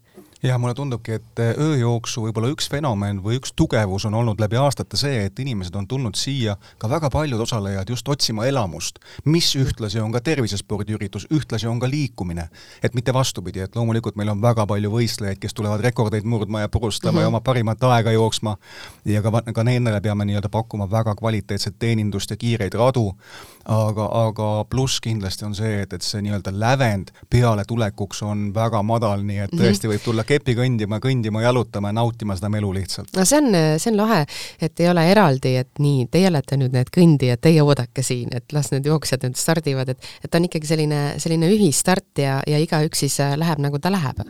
jah, 0.43 0.59
mulle 0.59 0.75
tundubki, 0.75 1.13
et 1.13 1.41
äh, 1.41 1.53
ööjooksu 1.59 2.25
võib-olla 2.27 2.51
üks 2.51 2.67
fenomen 2.71 3.21
või 3.23 3.37
üks 3.39 3.53
tugevus 3.57 4.07
on 4.09 4.17
olnud 4.19 4.41
läbi 4.43 4.59
aastate 4.59 4.99
see, 4.99 5.21
et 5.29 5.39
inimesed 5.39 5.75
on 5.79 5.87
tulnud 5.89 6.19
siia, 6.19 6.57
ka 6.83 6.91
väga 6.91 7.11
paljud 7.15 7.41
osalejad, 7.45 7.91
just 7.95 8.09
otsima 8.11 8.47
elamust, 8.51 8.99
mis 9.25 9.53
ühtlasi 9.59 10.01
on 10.03 10.11
ka 10.15 10.21
tervisespordiüritus, 10.27 11.29
ühtlasi 11.31 11.71
on 11.71 11.79
ka 11.81 11.91
liikumine. 11.91 12.49
et 12.83 12.95
mitte 12.95 13.15
vastupidi, 13.15 13.61
et 13.61 13.77
loomulikult 13.77 14.17
meil 14.17 14.33
on 14.35 14.43
väga 14.43 14.67
palju 14.67 14.91
võistlejaid, 14.91 15.39
kes 15.39 15.55
tulevad 15.55 15.81
rekordeid 15.81 16.25
murdma 16.25 16.61
ja 16.61 16.69
purustama 16.69 17.13
mm 17.13 17.17
-hmm. 17.17 17.23
ja 17.23 17.29
oma 17.29 17.41
parimat 17.41 17.85
aega 17.85 18.13
jooksma 18.13 18.57
ja 19.05 19.23
ka, 19.23 19.43
ka 19.55 19.65
nendele 19.65 20.01
peame 20.01 20.25
nii-öelda 20.25 20.49
pakkuma 20.49 20.91
väga 20.91 21.15
kvaliteetset 21.15 21.79
teenindust 21.79 22.31
ja 22.31 22.37
kiireid 22.37 22.75
radu, 22.75 23.15
aga, 23.65 24.09
aga 24.27 24.65
pluss 24.71 25.01
kindlasti 25.01 25.45
on 25.45 25.55
see, 25.55 25.83
et, 25.83 25.93
et 25.93 26.03
see 26.03 26.23
nii-öelda 26.23 26.51
lävend 26.51 27.15
pealetulekuks 27.31 28.23
on 28.23 28.55
väga 28.55 28.83
madal, 28.83 29.23
nii 29.23 29.39
et 29.39 29.53
mhm. 29.53 29.63
tõesti 29.63 29.89
võib 29.89 30.05
tulla 30.05 30.25
kepi 30.33 30.57
kõndima, 30.59 31.01
kõndima, 31.03 31.43
jalutama 31.45 31.93
ja 31.93 31.99
nautima 32.01 32.37
seda 32.39 32.51
melu 32.53 32.73
lihtsalt. 32.77 33.13
no 33.17 33.27
see 33.29 33.41
on, 33.43 33.59
see 33.79 33.93
on 33.93 34.01
lahe, 34.03 34.23
et 34.61 34.85
ei 34.85 34.91
ole 34.93 35.07
eraldi, 35.13 35.57
et 35.63 35.83
nii, 35.83 36.07
teie 36.13 36.31
olete 36.33 36.59
nüüd 36.61 36.77
need 36.77 36.93
kõndijad, 36.95 37.43
teie 37.43 37.65
oodake 37.65 38.05
siin, 38.07 38.33
et 38.37 38.57
las 38.57 38.73
need 38.75 38.89
jooksjad 38.89 39.29
nüüd 39.29 39.41
stardivad, 39.41 39.95
et 39.95 40.11
et 40.25 40.35
on 40.39 40.47
ikkagi 40.49 40.69
selline, 40.69 41.03
selline 41.23 41.51
ühisstart 41.53 42.23
ja, 42.23 42.41
ja 42.49 42.61
igaüks 42.63 43.05
siis 43.05 43.19
äh, 43.23 43.37
läheb, 43.39 43.63
nagu 43.63 43.81
ta 43.83 43.93
läheb 43.93 44.23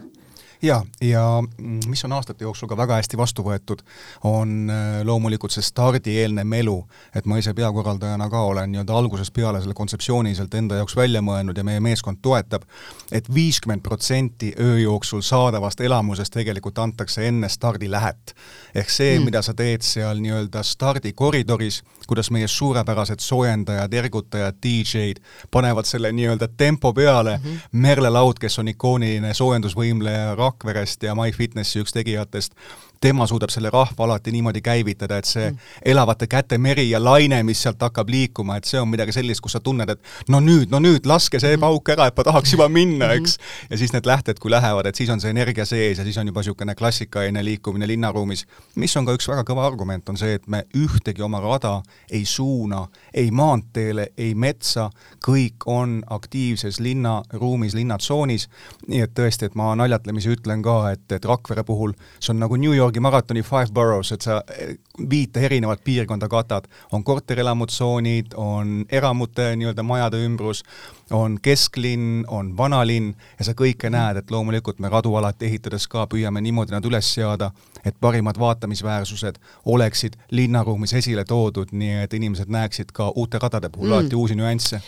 jaa, 0.62 0.84
ja 1.00 1.42
mis 1.86 2.04
on 2.04 2.12
aastate 2.12 2.44
jooksul 2.44 2.68
ka 2.68 2.76
väga 2.76 2.98
hästi 3.00 3.18
vastu 3.18 3.42
võetud, 3.42 3.84
on 4.24 4.70
äh, 4.70 5.02
loomulikult 5.04 5.52
see 5.52 5.62
stardieelne 5.62 6.44
melu. 6.44 6.86
et 7.14 7.26
ma 7.26 7.38
ise 7.38 7.54
peakorraldajana 7.54 8.30
ka 8.30 8.40
olen 8.40 8.72
nii-öelda 8.72 8.96
algusest 8.96 9.34
peale 9.34 9.60
selle 9.60 9.74
kontseptsiooni 9.74 10.34
sealt 10.34 10.54
enda 10.54 10.80
jaoks 10.80 10.96
välja 10.96 11.22
mõelnud 11.22 11.58
ja 11.58 11.64
meie 11.64 11.80
meeskond 11.80 12.18
toetab 12.22 12.62
et, 12.62 13.12
et 13.12 13.34
viiskümmend 13.34 13.82
protsenti 13.82 14.54
öö 14.60 14.78
jooksul 14.78 15.20
saadavast 15.20 15.80
elamusest 15.80 16.32
tegelikult 16.32 16.78
antakse 16.78 17.28
enne 17.28 17.48
stardilähet. 17.48 18.34
ehk 18.74 18.90
see 18.90 19.18
mm., 19.18 19.24
mida 19.24 19.42
sa 19.42 19.54
teed 19.54 19.82
seal 19.82 20.20
nii-öelda 20.22 20.62
stardikoridoris, 20.62 21.82
kuidas 22.06 22.30
meie 22.30 22.48
suurepärased 22.48 23.20
soojendajad, 23.20 23.92
ergutajad, 23.92 24.56
DJ-d 24.62 25.20
panevad 25.50 25.84
selle 25.84 26.12
nii-öelda 26.12 26.48
tempo 26.56 26.92
peale 26.92 27.38
mm, 27.38 27.44
-hmm. 27.44 27.58
Merle 27.72 28.10
Laud, 28.10 28.38
kes 28.40 28.58
on 28.58 28.68
ikooniline 28.68 29.34
soojendusvõimleja, 29.34 30.34
Rakverest 30.52 31.02
ja 31.02 31.16
MyFitnessi 31.16 31.80
üks 31.82 31.94
tegijatest, 31.96 32.54
tema 33.02 33.26
suudab 33.26 33.50
selle 33.50 33.70
rahva 33.70 34.06
alati 34.06 34.32
niimoodi 34.32 34.62
käivitada, 34.62 35.18
et 35.18 35.28
see 35.28 35.48
mm. 35.50 35.58
elavate 35.92 36.28
käte 36.30 36.58
meri 36.58 36.88
ja 36.90 37.00
laine, 37.02 37.42
mis 37.46 37.62
sealt 37.62 37.82
hakkab 37.82 38.08
liikuma, 38.12 38.56
et 38.56 38.68
see 38.68 38.80
on 38.80 38.88
midagi 38.90 39.14
sellist, 39.16 39.42
kus 39.42 39.56
sa 39.56 39.60
tunned, 39.60 39.90
et 39.90 40.30
no 40.32 40.40
nüüd, 40.40 40.70
no 40.70 40.80
nüüd, 40.82 41.06
laske 41.08 41.40
see 41.42 41.56
mm. 41.56 41.64
pauk 41.64 41.92
ära, 41.94 42.08
et 42.10 42.18
ma 42.18 42.26
tahaks 42.30 42.54
juba 42.54 42.68
minna, 42.72 43.12
eks. 43.18 43.38
ja 43.70 43.80
siis 43.80 43.94
need 43.94 44.06
lähted, 44.08 44.38
kui 44.42 44.54
lähevad, 44.54 44.86
et 44.86 44.98
siis 44.98 45.10
on 45.10 45.20
see 45.22 45.34
energia 45.34 45.66
sees 45.68 45.98
ja 45.98 46.06
siis 46.06 46.18
on 46.22 46.30
juba 46.30 46.42
niisugune 46.42 46.74
klassikaline 46.78 47.42
liikumine 47.44 47.86
linnaruumis, 47.90 48.46
mis 48.78 48.96
on 48.98 49.06
ka 49.06 49.16
üks 49.18 49.28
väga 49.30 49.44
kõva 49.50 49.66
argument, 49.66 50.08
on 50.10 50.18
see, 50.18 50.38
et 50.38 50.46
me 50.50 50.64
ühtegi 50.78 51.22
oma 51.22 51.42
rada 51.42 51.80
ei 52.10 52.24
suuna 52.28 52.86
ei 53.14 53.30
maanteele, 53.30 54.08
ei 54.18 54.34
metsa, 54.34 54.88
kõik 55.24 55.66
on 55.70 56.00
aktiivses 56.10 56.80
linnaruumis, 56.80 57.74
linnatsoonis, 57.78 58.48
nii 58.88 59.02
et 59.04 59.14
tõesti, 59.16 59.48
et 59.48 59.58
ma 59.58 59.72
naljatlemisi 59.78 60.32
ütlen 60.36 60.62
ka, 60.64 60.78
et, 60.94 61.04
et 61.12 61.28
Rakvere 61.28 61.64
puhul 61.66 61.94
see 62.18 62.32
on 62.34 62.40
nagu 62.42 62.56
New 62.56 62.74
York 62.74 62.91
Yorgi 62.92 63.00
maratoni 63.00 63.42
Five 63.42 63.72
Boroughs, 63.72 64.12
et 64.12 64.20
sa 64.20 64.42
eh, 64.52 64.74
viite 65.10 65.40
erinevat 65.40 65.80
piirkonda 65.84 66.28
katad. 66.28 66.64
on 66.92 67.04
korterelamutsoonid, 67.04 68.26
on 68.36 68.84
eramute 68.90 69.56
nii-öelda 69.56 69.82
majade 69.82 70.20
ümbrus, 70.26 70.62
on 71.10 71.38
kesklinn, 71.42 72.24
on 72.28 72.56
vanalinn 72.56 73.14
ja 73.38 73.44
sa 73.44 73.54
kõike 73.56 73.88
näed, 73.90 74.16
et 74.16 74.30
loomulikult 74.30 74.78
me 74.78 74.88
radu 74.88 75.14
alati 75.14 75.46
ehitades 75.46 75.88
ka 75.88 76.04
püüame 76.04 76.40
niimoodi 76.44 76.76
nad 76.76 76.84
üles 76.84 77.14
seada, 77.14 77.50
et 77.84 77.96
parimad 78.00 78.36
vaatamisväärsused 78.38 79.40
oleksid 79.64 80.20
linnaruumis 80.30 80.92
esile 80.92 81.24
toodud, 81.24 81.72
nii 81.72 82.02
et 82.04 82.14
inimesed 82.14 82.52
näeksid 82.52 82.92
ka 82.92 83.08
uute 83.16 83.38
radade 83.40 83.72
puhul 83.72 83.88
mm. 83.88 83.92
alati 83.92 84.20
uusi 84.20 84.36
nüansse 84.36 84.82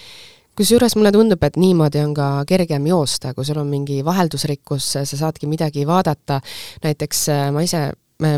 kusjuures 0.57 0.97
mulle 0.97 1.13
tundub, 1.15 1.43
et 1.43 1.59
niimoodi 1.61 2.03
on 2.05 2.15
ka 2.15 2.29
kergem 2.49 2.87
joosta, 2.87 3.35
kui 3.35 3.45
sul 3.45 3.59
on 3.63 3.71
mingi 3.71 4.01
vaheldusrikkus, 4.07 4.93
sa 5.03 5.05
saadki 5.05 5.51
midagi 5.51 5.87
vaadata, 5.87 6.41
näiteks 6.85 7.29
äh, 7.35 7.47
ma 7.55 7.65
ise, 7.67 7.89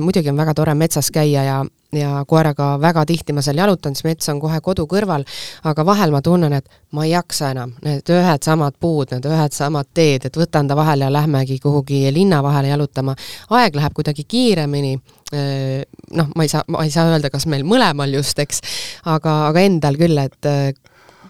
muidugi 0.00 0.30
on 0.30 0.36
väga 0.36 0.54
tore 0.56 0.74
metsas 0.74 1.10
käia 1.12 1.42
ja, 1.44 1.56
ja 1.92 2.24
koeraga 2.28 2.76
väga 2.80 3.04
tihti 3.06 3.34
ma 3.36 3.42
seal 3.44 3.60
jalutan, 3.60 3.94
siis 3.94 4.06
mets 4.08 4.30
on 4.32 4.40
kohe 4.40 4.60
kodu 4.64 4.86
kõrval, 4.88 5.26
aga 5.68 5.84
vahel 5.86 6.14
ma 6.14 6.22
tunnen, 6.24 6.56
et 6.56 6.80
ma 6.96 7.04
ei 7.04 7.12
jaksa 7.12 7.52
enam, 7.52 7.74
need 7.84 8.08
ühed 8.16 8.48
samad 8.48 8.78
puud, 8.80 9.12
need 9.12 9.28
ühed 9.28 9.56
samad 9.56 9.90
teed, 9.94 10.26
et 10.28 10.40
võtan 10.40 10.68
ta 10.68 10.78
vahele 10.78 11.06
ja 11.06 11.12
lähmegi 11.12 11.58
kuhugi 11.62 12.06
linna 12.14 12.42
vahele 12.42 12.72
jalutama. 12.72 13.14
aeg 13.50 13.76
läheb 13.76 13.94
kuidagi 13.94 14.24
kiiremini, 14.24 14.96
äh, 15.34 15.84
noh, 16.16 16.32
ma 16.34 16.48
ei 16.48 16.52
saa, 16.52 16.64
ma 16.68 16.84
ei 16.84 16.90
saa 16.90 17.12
öelda, 17.12 17.30
kas 17.30 17.46
meil 17.46 17.64
mõlemal 17.68 18.16
just, 18.16 18.38
eks, 18.38 18.62
aga, 19.04 19.42
aga 19.52 19.68
endal 19.68 20.00
küll, 20.00 20.18
et 20.24 20.48
äh, 20.48 20.72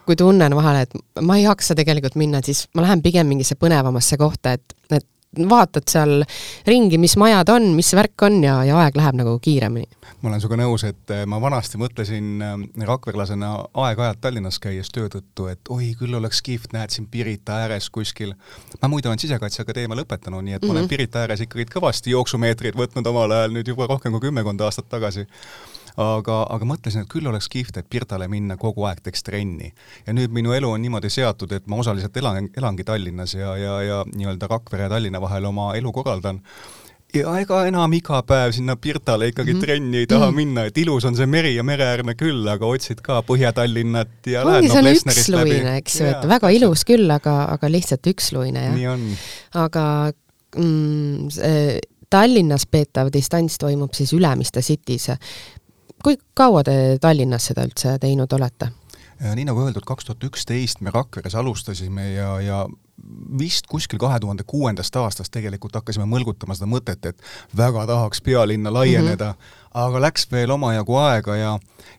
kui 0.06 0.16
tunnen 0.16 0.54
vahel, 0.56 0.84
et 0.86 1.22
ma 1.26 1.36
ei 1.36 1.44
jaksa 1.46 1.74
tegelikult 1.78 2.16
minna, 2.20 2.40
siis 2.44 2.66
ma 2.74 2.86
lähen 2.86 3.02
pigem 3.02 3.28
mingisse 3.30 3.58
põnevamasse 3.60 4.18
kohta, 4.20 4.56
et, 4.56 4.76
et 4.90 5.06
vaatad 5.48 5.84
seal 5.90 6.22
ringi, 6.66 6.98
mis 6.98 7.16
majad 7.20 7.50
on, 7.52 7.68
mis 7.76 7.90
värk 7.96 8.22
on 8.26 8.38
ja, 8.44 8.56
ja 8.64 8.78
aeg 8.80 8.96
läheb 8.96 9.18
nagu 9.18 9.36
kiiremini. 9.42 9.88
ma 10.22 10.30
olen 10.30 10.40
sinuga 10.40 10.58
nõus, 10.62 10.84
et 10.88 11.12
äh, 11.12 11.24
ma 11.28 11.40
vanasti 11.42 11.80
mõtlesin 11.80 12.42
äh, 12.44 12.54
rakverlasena 12.88 13.52
aeg-ajalt 13.84 14.22
Tallinnas 14.22 14.58
käies 14.62 14.90
töö 14.94 15.10
tõttu, 15.12 15.48
et 15.52 15.72
oi, 15.72 15.92
küll 15.98 16.16
oleks 16.16 16.42
kihvt, 16.46 16.72
näed 16.76 16.94
siin 16.94 17.08
Pirita 17.10 17.60
ääres 17.66 17.90
kuskil. 17.90 18.34
ma 18.82 18.88
muidu 18.88 19.10
olen 19.10 19.20
Sisekaitseakadeemia 19.22 20.00
lõpetanud, 20.02 20.42
nii 20.42 20.56
et 20.56 20.62
mm 20.62 20.66
-hmm. 20.66 20.72
ma 20.72 20.78
olen 20.78 20.84
mhm. 20.84 20.90
Pirita 20.90 21.24
ääres 21.24 21.44
ikkagi 21.44 21.68
kõvasti 21.74 22.14
jooksumeetreid 22.16 22.76
võtnud 22.76 23.06
omal 23.06 23.30
ajal 23.30 23.52
nüüd 23.52 23.68
juba 23.68 23.86
rohkem 23.86 24.12
kui 24.12 24.28
kümmekond 24.28 24.60
aastat 24.60 24.88
tagasi 24.88 25.26
aga, 25.96 26.40
aga 26.50 26.68
mõtlesin, 26.68 27.04
et 27.04 27.10
küll 27.12 27.26
oleks 27.26 27.48
kihvt, 27.52 27.80
et 27.80 27.90
Pirdale 27.90 28.28
minna 28.28 28.56
kogu 28.60 28.84
aeg 28.88 29.02
teeks 29.04 29.22
trenni. 29.26 29.72
ja 30.06 30.12
nüüd 30.12 30.32
minu 30.32 30.52
elu 30.52 30.70
on 30.70 30.82
niimoodi 30.82 31.10
seatud, 31.10 31.52
et 31.52 31.66
ma 31.66 31.76
osaliselt 31.76 32.16
elan, 32.16 32.50
elangi 32.56 32.84
Tallinnas 32.84 33.34
ja, 33.34 33.56
ja, 33.56 33.76
ja 33.82 34.02
nii-öelda 34.14 34.50
Rakvere 34.50 34.88
ja 34.88 34.88
Tallinna 34.88 35.20
vahel 35.20 35.44
oma 35.44 35.74
elu 35.74 35.92
korraldan 35.92 36.42
ja 37.14 37.32
ega 37.40 37.62
enam 37.68 37.92
iga 37.96 38.20
päev 38.26 38.52
sinna 38.56 38.76
Pirdale 38.76 39.30
ikkagi 39.30 39.52
mm 39.52 39.58
-hmm. 39.58 39.64
trenni 39.64 39.98
ei 39.98 40.06
taha 40.06 40.30
-hmm. 40.30 40.34
minna, 40.34 40.64
et 40.64 40.78
ilus 40.78 41.04
on 41.04 41.16
see 41.16 41.26
meri 41.26 41.54
ja 41.54 41.62
mereäärne 41.62 42.14
küll, 42.14 42.48
aga 42.48 42.66
otsid 42.66 43.00
ka 43.02 43.22
Põhja-Tallinnat 43.22 44.26
ja 44.26 44.42
ongi, 44.42 44.68
Plessnerist 44.68 45.28
läbi. 45.28 45.60
eks 45.76 46.00
ju, 46.00 46.06
et 46.06 46.28
väga 46.28 46.48
ilus 46.48 46.84
küll, 46.84 47.10
aga, 47.10 47.44
aga 47.44 47.70
lihtsalt 47.70 48.06
üksluine, 48.06 48.88
on. 48.92 49.10
aga 49.54 50.12
mm, 50.56 51.28
Tallinnas 52.10 52.66
peetav 52.70 53.08
distants 53.12 53.58
toimub 53.58 53.94
siis 53.94 54.12
Ülemiste 54.12 54.60
City's 54.60 55.10
kui 56.06 56.18
kaua 56.38 56.62
te 56.62 56.74
Tallinnas 57.02 57.48
seda 57.50 57.64
üldse 57.66 57.96
teinud 57.98 58.30
olete? 58.38 58.70
nii 59.16 59.46
nagu 59.48 59.62
öeldud, 59.64 59.82
kaks 59.88 60.06
tuhat 60.06 60.22
üksteist 60.28 60.82
me 60.84 60.92
Rakveres 60.94 61.34
alustasime 61.34 62.10
ja, 62.12 62.28
ja 62.44 62.58
vist 63.38 63.66
kuskil 63.68 63.98
kahe 64.00 64.20
tuhande 64.20 64.44
kuuendast 64.46 64.96
aastast 64.96 65.32
tegelikult 65.32 65.74
hakkasime 65.76 66.06
mõlgutama 66.08 66.56
seda 66.56 66.68
mõtet, 66.70 67.06
et 67.06 67.56
väga 67.56 67.86
tahaks 67.86 68.22
pealinna 68.24 68.72
laieneda. 68.72 69.32
Mm, 69.32 69.38
-hmm 69.40 69.66
aga 69.76 70.00
läks 70.00 70.24
veel 70.32 70.50
omajagu 70.54 70.96
aega 71.00 71.36
ja, 71.36 71.50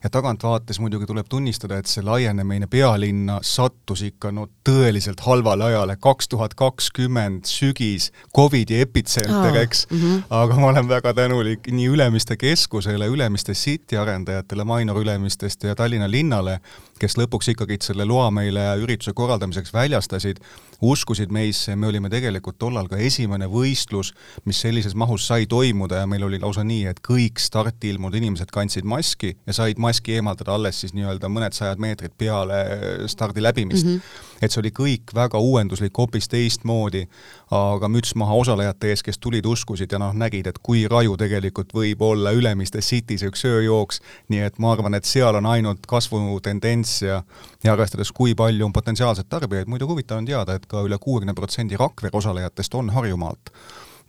ja 0.02 0.10
taganttvaates 0.10 0.80
muidugi 0.82 1.06
tuleb 1.06 1.28
tunnistada, 1.30 1.78
et 1.78 1.90
see 1.90 2.02
laienemine 2.04 2.66
pealinna 2.70 3.38
sattus 3.46 4.02
ikka 4.06 4.32
no 4.34 4.48
tõeliselt 4.66 5.22
halvale 5.26 5.68
ajale, 5.70 5.98
kaks 6.02 6.30
tuhat 6.32 6.56
kakskümmend 6.58 7.46
sügis, 7.48 8.10
Covidi 8.34 8.80
epitseenter, 8.82 9.60
eks. 9.62 9.86
mm, 9.90 10.00
-hmm. 10.00 10.22
aga 10.40 10.58
ma 10.58 10.72
olen 10.72 10.88
väga 10.88 11.14
tänulik 11.14 11.70
nii 11.70 11.86
Ülemiste 11.94 12.36
keskusele, 12.36 13.06
Ülemiste 13.06 13.54
City 13.54 13.96
arendajatele, 13.96 14.64
Mainor 14.64 15.02
Ülemistest 15.02 15.62
ja 15.64 15.74
Tallinna 15.74 16.10
linnale, 16.10 16.60
kes 16.98 17.18
lõpuks 17.18 17.52
ikkagi 17.54 17.78
selle 17.82 18.04
loa 18.04 18.30
meile 18.30 18.74
ürituse 18.82 19.12
korraldamiseks 19.14 19.72
väljastasid, 19.72 20.42
uskusid 20.90 21.32
meisse, 21.34 21.76
me 21.76 21.86
olime 21.92 22.10
tegelikult 22.10 22.58
tollal 22.58 22.88
ka 22.90 22.98
esimene 22.98 23.46
võistlus, 23.50 24.12
mis 24.44 24.60
sellises 24.60 24.96
mahus 24.98 25.26
sai 25.30 25.46
toimuda 25.46 26.02
ja 26.02 26.10
meil 26.10 26.26
oli 26.26 26.40
lausa 26.42 26.64
nii, 26.66 26.86
et 26.90 27.02
kõik 27.04 27.38
start 27.38 27.68
starti 27.68 27.90
ilmunud 27.92 28.14
inimesed 28.16 28.50
kandsid 28.52 28.86
maski 28.88 29.34
ja 29.46 29.52
said 29.52 29.78
maski 29.78 30.14
eemaldada 30.16 30.54
alles 30.54 30.80
siis 30.80 30.94
nii-öelda 30.96 31.28
mõned 31.28 31.52
sajad 31.52 31.80
meetrid 31.82 32.14
peale 32.18 32.60
stardi 33.06 33.42
läbimist 33.42 33.86
mm. 33.86 33.96
-hmm. 33.96 34.42
et 34.42 34.52
see 34.52 34.60
oli 34.60 34.70
kõik 34.70 35.12
väga 35.14 35.38
uuenduslik, 35.38 35.92
hoopis 35.98 36.28
teistmoodi, 36.28 37.08
aga 37.50 37.88
müts 37.88 38.14
maha 38.14 38.34
osalejate 38.34 38.88
ees, 38.88 39.02
kes 39.02 39.18
tulid, 39.18 39.46
uskusid 39.46 39.92
ja 39.92 39.98
noh, 39.98 40.14
nägid, 40.14 40.46
et 40.46 40.58
kui 40.62 40.86
raju 40.88 41.16
tegelikult 41.16 41.74
võib 41.74 42.02
olla 42.02 42.32
Ülemiste 42.32 42.80
City's 42.80 43.22
üks 43.28 43.44
ööjooks, 43.44 44.00
nii 44.28 44.40
et 44.46 44.58
ma 44.58 44.72
arvan, 44.72 44.94
et 44.94 45.04
seal 45.04 45.34
on 45.34 45.46
ainult 45.46 45.86
kasvutendents 45.86 47.02
ja 47.02 47.22
ja 47.64 47.72
arvestades, 47.72 48.12
kui 48.14 48.34
palju 48.38 48.64
on 48.64 48.72
potentsiaalseid 48.72 49.26
tarbijaid, 49.28 49.66
muidu 49.66 49.86
huvitav 49.90 50.18
on 50.18 50.26
teada, 50.26 50.54
et 50.54 50.66
ka 50.66 50.77
üle 50.86 50.98
kuuekümne 50.98 51.34
protsendi 51.34 51.78
Rakvere 51.78 52.16
osalejatest 52.16 52.74
on 52.74 52.88
Harjumaalt 52.94 53.52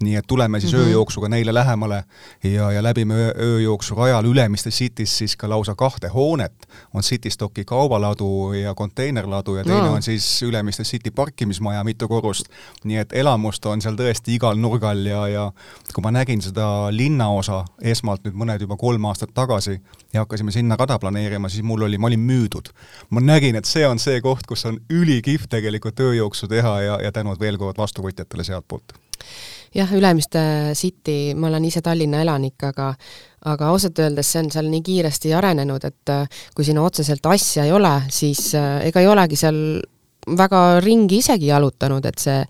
nii 0.03 0.15
et 0.15 0.27
tuleme 0.27 0.59
siis 0.59 0.73
mm 0.73 0.79
-hmm. 0.79 0.83
ööjooksuga 0.83 1.29
neile 1.29 1.53
lähemale 1.53 2.03
ja, 2.43 2.71
ja 2.71 2.83
läbime 2.83 3.13
öö, 3.13 3.33
ööjooksu 3.39 3.95
rajal 3.95 4.25
Ülemiste 4.25 4.69
City's 4.69 5.05
siis 5.05 5.35
ka 5.35 5.49
lausa 5.49 5.75
kahte 5.75 6.07
hoonet, 6.07 6.53
on 6.93 7.01
City 7.01 7.29
Stocki 7.29 7.65
kaubaladu 7.65 8.53
ja 8.53 8.73
konteinerladu 8.73 9.55
ja 9.55 9.63
teine 9.63 9.81
no. 9.81 9.93
on 9.93 10.01
siis 10.01 10.43
Ülemiste 10.43 10.83
City 10.83 11.11
parkimismaja, 11.11 11.83
mitu 11.83 12.07
korrust. 12.07 12.45
nii 12.83 12.97
et 12.97 13.13
elamust 13.13 13.65
on 13.65 13.81
seal 13.81 13.95
tõesti 13.95 14.35
igal 14.35 14.55
nurgal 14.57 15.05
ja, 15.05 15.27
ja 15.27 15.51
kui 15.93 16.01
ma 16.01 16.11
nägin 16.11 16.41
seda 16.41 16.87
linnaosa 16.91 17.65
esmalt 17.81 18.23
nüüd 18.23 18.35
mõned 18.35 18.61
juba 18.61 18.77
kolm 18.77 19.05
aastat 19.05 19.33
tagasi 19.33 19.81
ja 20.13 20.21
hakkasime 20.21 20.51
sinna 20.51 20.75
rada 20.75 20.99
planeerima, 20.99 21.49
siis 21.49 21.63
mul 21.63 21.81
oli, 21.81 21.97
ma 21.97 22.07
olin 22.07 22.19
müüdud. 22.19 22.69
ma 23.09 23.19
nägin, 23.19 23.55
et 23.55 23.65
see 23.65 23.87
on 23.87 23.99
see 23.99 24.21
koht, 24.21 24.47
kus 24.47 24.65
on 24.65 24.79
ülikihvt 24.89 25.49
tegelikult 25.49 25.99
ööjooksu 25.99 26.47
teha 26.47 26.81
ja, 26.81 26.99
ja 27.03 27.11
tänud 27.11 27.39
veel 27.39 27.57
kord 27.57 27.77
vastuvõtjatele 27.77 28.43
sealtpoolt 28.43 28.93
jah, 29.75 29.91
Ülemiste 29.95 30.41
City, 30.73 31.33
ma 31.35 31.47
olen 31.47 31.65
ise 31.69 31.81
Tallinna 31.85 32.21
elanik, 32.23 32.57
aga 32.63 32.93
aga 33.49 33.69
ausalt 33.71 33.99
öeldes 34.03 34.27
see 34.33 34.41
on 34.43 34.49
seal 34.51 34.67
nii 34.67 34.81
kiiresti 34.83 35.31
arenenud, 35.38 35.85
et 35.88 36.11
äh, 36.11 36.41
kui 36.55 36.65
sinna 36.67 36.83
otseselt 36.83 37.25
asja 37.31 37.63
ei 37.67 37.71
ole, 37.71 37.93
siis 38.11 38.49
äh, 38.59 38.81
ega 38.89 38.99
ei 38.99 39.07
olegi 39.07 39.39
seal 39.39 39.61
väga 40.38 40.63
ringi 40.83 41.21
isegi 41.23 41.47
jalutanud, 41.47 42.05
et 42.05 42.19
see 42.19 42.41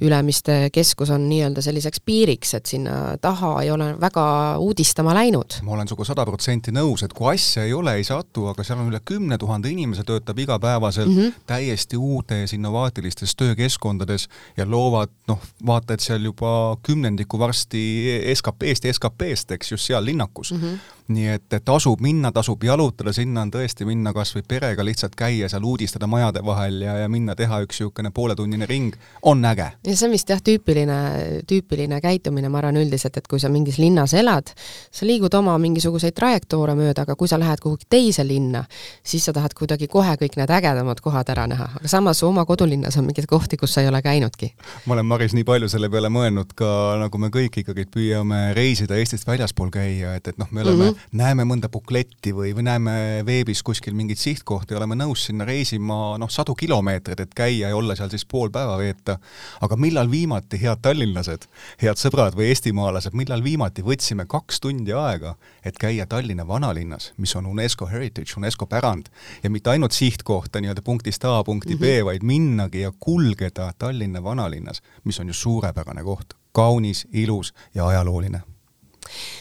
Ülemiste 0.00 0.70
keskus 0.72 1.10
on 1.10 1.28
nii-öelda 1.28 1.62
selliseks 1.64 2.02
piiriks, 2.04 2.54
et 2.54 2.66
sinna 2.68 3.16
taha 3.20 3.54
ei 3.62 3.70
ole 3.70 3.94
väga 4.00 4.24
uudistama 4.60 5.14
läinud. 5.16 5.56
ma 5.62 5.72
olen 5.72 5.88
sinuga 5.88 6.04
sada 6.04 6.26
protsenti 6.28 6.72
nõus, 6.72 7.04
et 7.04 7.14
kui 7.16 7.30
asja 7.32 7.64
ei 7.64 7.72
ole, 7.72 7.94
ei 7.96 8.04
satu, 8.04 8.44
aga 8.52 8.64
seal 8.64 8.82
on 8.82 8.90
üle 8.92 9.00
kümne 9.04 9.38
tuhande 9.38 9.70
inimese 9.72 10.04
töötab 10.04 10.38
igapäevaselt 10.38 11.08
mm 11.08 11.16
-hmm. 11.16 11.32
täiesti 11.46 11.96
uutes 11.96 12.52
innovaatilistes 12.52 13.36
töökeskkondades 13.36 14.28
ja 14.56 14.70
loovad 14.70 15.08
noh, 15.28 15.40
vaata 15.66 15.94
et 15.94 16.00
seal 16.00 16.24
juba 16.24 16.76
kümnendiku 16.82 17.38
varsti 17.38 18.04
SKP-st 18.34 18.84
ja 18.84 18.92
SKP-st, 18.92 19.50
eks, 19.50 19.72
just 19.72 19.86
seal 19.86 20.04
linnakus 20.04 20.52
mm. 20.52 20.60
-hmm 20.60 20.96
nii 21.08 21.28
et, 21.36 21.56
tasub 21.64 22.00
minna, 22.02 22.32
tasub 22.34 22.62
jalutada, 22.66 23.12
sinna 23.14 23.44
on 23.46 23.50
tõesti 23.54 23.86
minna 23.86 24.12
kas 24.16 24.32
või 24.36 24.42
perega 24.48 24.84
lihtsalt 24.84 25.14
käia 25.18 25.48
seal, 25.50 25.64
uudistada 25.66 26.08
majade 26.10 26.42
vahel 26.44 26.80
ja, 26.82 26.96
ja 27.02 27.10
minna 27.12 27.36
teha 27.38 27.60
üks 27.64 27.80
niisugune 27.80 28.10
pooletunnine 28.14 28.66
ring, 28.66 28.94
on 29.22 29.44
äge. 29.44 29.68
Ja 29.86 29.96
see 29.96 30.08
on 30.08 30.14
vist 30.14 30.30
jah, 30.30 30.42
tüüpiline, 30.42 30.98
tüüpiline 31.48 32.00
käitumine, 32.02 32.50
ma 32.52 32.60
arvan 32.60 32.80
üldiselt, 32.80 33.16
et 33.16 33.28
kui 33.30 33.40
sa 33.42 33.50
mingis 33.52 33.78
linnas 33.82 34.14
elad, 34.18 34.52
sa 34.90 35.06
liigud 35.08 35.34
oma 35.38 35.56
mingisuguseid 35.62 36.16
trajektoore 36.16 36.76
mööda, 36.78 37.06
aga 37.06 37.16
kui 37.18 37.30
sa 37.30 37.38
lähed 37.40 37.62
kuhugi 37.62 37.88
teise 37.90 38.26
linna, 38.26 38.64
siis 39.06 39.26
sa 39.26 39.34
tahad 39.36 39.54
kuidagi 39.56 39.88
kohe 39.92 40.16
kõik 40.20 40.38
need 40.40 40.52
ägedamad 40.58 41.00
kohad 41.04 41.30
ära 41.32 41.46
näha, 41.50 41.70
aga 41.80 41.90
samas 41.90 42.22
oma 42.26 42.44
kodulinnas 42.48 42.98
on 43.00 43.08
mingeid 43.08 43.28
kohti, 43.30 43.56
kus 43.60 43.76
sa 43.76 43.84
ei 43.84 43.90
ole 43.90 44.02
käinudki. 44.02 44.52
ma 44.86 44.98
olen, 44.98 45.06
Maris, 45.06 45.34
nii 45.36 45.46
palju 45.46 45.68
selle 45.72 45.90
peale 45.92 46.10
mõelnud 46.12 46.54
ka, 46.58 46.70
nagu 47.00 47.18
me 47.18 47.32
kõik 47.34 47.62
ikkagi 47.62 47.86
püüame 47.90 48.52
reisida 48.56 48.96
Eestist 48.96 49.26
väljaspool 49.26 49.70
käia, 49.74 50.16
et, 50.16 50.28
et 50.28 50.38
noh, 50.38 50.50
me 50.50 50.62
oleme 50.66 50.76
mm 50.76 50.90
-hmm 50.90 51.06
näeme 51.16 51.46
mõnda 51.48 51.68
bukletti 51.72 52.32
või, 52.34 52.52
või 52.56 52.66
näeme 52.66 52.94
veebis 53.26 53.62
kuskil 53.66 53.94
mingit 53.96 54.20
sihtkohta 54.20 54.74
ja 54.74 54.80
oleme 54.80 54.98
nõus 54.98 55.26
sinna 55.28 55.46
reisima 55.48 56.16
noh, 56.20 56.30
sadu 56.32 56.54
kilomeetreid, 56.58 57.22
et 57.22 57.34
käia 57.36 57.70
ja 57.70 57.76
olla 57.76 57.96
seal 57.98 58.10
siis 58.12 58.26
pool 58.28 58.50
päeva 58.54 58.76
veeta. 58.80 59.18
aga 59.60 59.75
millal 59.80 60.10
viimati, 60.10 60.58
head 60.62 60.82
tallinlased, 60.82 61.46
head 61.82 62.00
sõbrad 62.00 62.36
või 62.38 62.50
eestimaalased, 62.52 63.14
millal 63.16 63.44
viimati 63.44 63.84
võtsime 63.86 64.26
kaks 64.30 64.60
tundi 64.60 64.94
aega, 64.96 65.34
et 65.64 65.78
käia 65.80 66.06
Tallinna 66.06 66.46
vanalinnas, 66.48 67.12
mis 67.16 67.36
on 67.36 67.46
UNESCO 67.46 67.86
heritage, 67.90 68.36
UNESCO 68.36 68.66
pärand 68.66 69.10
ja 69.42 69.50
mitte 69.50 69.70
ainult 69.70 69.92
sihtkohta 69.92 70.60
nii-öelda 70.60 70.82
punktist 70.82 71.24
A 71.24 71.42
punkti 71.44 71.74
mm 71.74 71.78
-hmm. 71.78 71.86
B, 71.86 71.98
mhm. 71.98 72.06
vaid 72.06 72.22
minnagi 72.22 72.80
ja 72.80 72.92
kulgeda 73.00 73.72
Tallinna 73.78 74.22
vanalinnas, 74.22 74.82
mis 75.04 75.20
on 75.20 75.28
ju 75.28 75.34
suurepärane 75.34 76.02
koht, 76.02 76.34
kaunis, 76.52 77.06
ilus 77.12 77.54
ja 77.74 77.86
ajalooline 77.86 78.42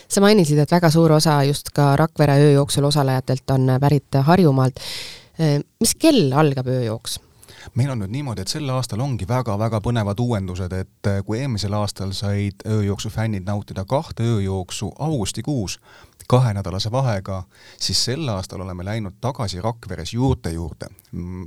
sa 0.08 0.22
mainisid, 0.22 0.60
et 0.62 0.72
väga 0.72 0.90
suur 0.90 1.12
osa 1.12 1.44
just 1.44 1.72
ka 1.76 1.96
Rakvere 1.96 2.38
ööjooksul 2.38 2.84
osalejatelt 2.84 3.50
on 3.50 3.68
pärit 3.82 4.18
Harjumaalt. 4.22 4.80
mis 5.80 5.96
kell 5.96 6.34
algab 6.34 6.68
ööjooks? 6.68 7.20
Meil 7.74 7.90
on 7.90 8.04
nüüd 8.04 8.14
niimoodi, 8.14 8.46
et 8.46 8.52
sel 8.52 8.70
aastal 8.70 9.02
ongi 9.02 9.28
väga-väga 9.28 9.82
põnevad 9.84 10.20
uuendused, 10.22 10.74
et 10.74 11.10
kui 11.26 11.40
eelmisel 11.40 11.74
aastal 11.74 12.14
said 12.14 12.66
ööjooksu 12.66 13.10
fännid 13.10 13.46
nautida 13.48 13.86
kahte 13.90 14.24
ööjooksu 14.24 14.92
augustikuus, 15.00 15.80
kahenädalase 16.28 16.92
vahega, 16.92 17.44
siis 17.80 18.06
sel 18.06 18.28
aastal 18.30 18.62
oleme 18.62 18.86
läinud 18.86 19.14
tagasi 19.22 19.62
Rakveres 19.62 20.14
juurte 20.14 20.50
juurde. 20.50 20.88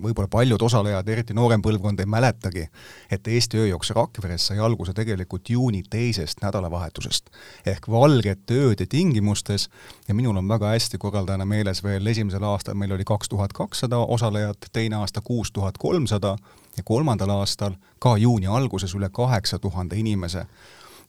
võib-olla 0.03 0.29
paljud 0.31 0.63
osalejad, 0.63 1.09
eriti 1.09 1.35
noorem 1.35 1.63
põlvkond, 1.63 2.01
ei 2.01 2.07
mäletagi, 2.07 2.69
et 3.11 3.29
Eesti 3.29 3.59
ööjooks 3.59 3.91
Rakveres 3.91 4.47
sai 4.47 4.59
alguse 4.59 4.93
tegelikult 4.95 5.51
juuni 5.51 5.83
teisest 5.91 6.43
nädalavahetusest. 6.43 7.31
ehk 7.67 7.89
valgete 7.89 8.55
ööde 8.55 8.87
tingimustes 8.87 9.69
ja 10.09 10.15
minul 10.15 10.37
on 10.37 10.49
väga 10.49 10.69
hästi 10.69 10.99
korraldajana 10.99 11.45
meeles 11.45 11.83
veel, 11.85 12.07
esimesel 12.07 12.43
aastal 12.43 12.75
meil 12.75 12.93
oli 12.93 13.05
kaks 13.05 13.29
tuhat 13.29 13.53
kakssada 13.53 13.97
osalejat, 13.97 14.71
teine 14.73 14.97
aasta 14.97 15.21
kuus 15.21 15.53
tuhat 15.53 15.79
kolmsada 15.79 16.37
ja 16.77 16.83
kolmandal 16.85 17.31
aastal 17.31 17.75
ka 17.99 18.17
juuni 18.17 18.47
alguses 18.47 18.95
üle 18.95 19.09
kaheksa 19.13 19.59
tuhande 19.59 19.97
inimese 19.97 20.47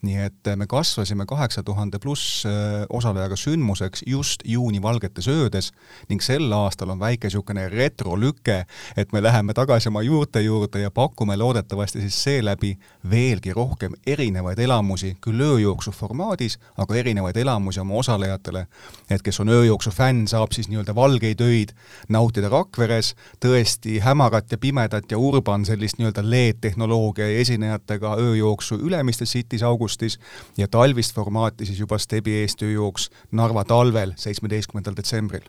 nii 0.02 0.16
et 0.24 0.48
äh, 0.48 0.56
me 0.56 0.68
kasvasime 0.68 1.26
kaheksa 1.26 1.64
tuhande 1.64 2.00
pluss 2.00 2.46
äh, 2.46 2.86
osalejaga 2.90 3.36
sündmuseks 3.36 4.04
just 4.08 4.44
juuni 4.46 4.82
valgetes 4.82 5.28
öödes 5.28 5.72
ning 6.10 6.24
sel 6.24 6.48
aastal 6.56 6.94
on 6.94 7.00
väike 7.00 7.28
niisugune 7.28 7.68
retrolüke, 7.70 8.64
et 8.98 9.12
me 9.14 9.22
läheme 9.24 9.54
tagasi 9.54 9.90
oma 9.90 10.02
juurte 10.02 10.42
juurde 10.42 10.80
ja 10.80 10.92
pakume 10.92 11.38
loodetavasti 11.38 12.02
siis 12.02 12.24
seeläbi 12.24 12.78
veelgi 13.12 13.54
rohkem 13.54 13.94
erinevaid 14.08 14.60
elamusi, 14.60 15.18
küll 15.22 15.42
ööjooksu 15.44 15.92
formaadis, 15.92 16.58
aga 16.78 16.96
erinevaid 16.96 17.38
elamusi 17.38 17.80
oma 17.80 18.00
osalejatele. 18.00 18.66
et 19.10 19.22
kes 19.22 19.40
on 19.40 19.50
ööjooksu 19.50 19.92
fänn, 19.92 20.28
saab 20.28 20.56
siis 20.56 20.70
nii-öelda 20.70 20.96
valgeid 20.96 21.42
öid 21.42 21.76
nautida 22.10 22.50
Rakveres, 22.50 23.16
tõesti 23.44 24.00
hämarat 24.00 24.52
ja 24.52 24.58
pimedat 24.58 25.12
ja 25.12 25.18
urban 25.18 25.66
sellist 25.66 26.00
nii-öelda 26.00 26.24
LED-tehnoloogia 26.24 27.28
esinejatega 27.42 28.16
ööjooksu 28.16 28.80
Ülemistes 28.80 29.36
City's 29.36 29.64
augustis, 29.64 29.89
augustis 29.90 30.20
ja 30.58 30.68
talvist 30.68 31.16
formaati 31.16 31.66
siis 31.66 31.80
juba 31.80 31.98
Stebi 31.98 32.42
eestööjooks 32.44 33.10
Narva 33.32 33.66
talvel, 33.66 34.14
seitsmeteistkümnendal 34.18 34.96
detsembril. 34.98 35.48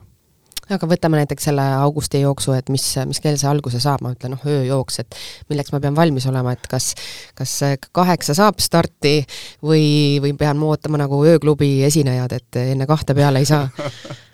Aga 0.71 0.87
võtame 0.87 1.19
näiteks 1.19 1.49
selle 1.49 1.65
augusti 1.81 2.21
jooksu, 2.21 2.53
et 2.55 2.69
mis, 2.71 2.85
mis 3.11 3.19
kell 3.19 3.35
see 3.37 3.49
alguse 3.51 3.81
saab, 3.83 4.05
ma 4.07 4.13
ütlen 4.15 4.37
noh, 4.37 4.45
ööjooks, 4.47 5.01
et 5.03 5.17
milleks 5.51 5.73
ma 5.75 5.81
pean 5.83 5.97
valmis 5.97 6.29
olema, 6.31 6.53
et 6.55 6.69
kas, 6.71 6.93
kas 7.35 7.57
kaheksa 7.91 8.37
saab 8.39 8.63
starti 8.63 9.17
või, 9.67 10.21
või 10.23 10.37
pean 10.39 10.61
ma 10.61 10.71
ootama 10.71 11.01
nagu 11.03 11.19
ööklubi 11.27 11.81
esinejad, 11.89 12.37
et 12.39 12.61
enne 12.63 12.87
kahte 12.87 13.19
peale 13.19 13.43
ei 13.43 13.51
saa 13.51 13.67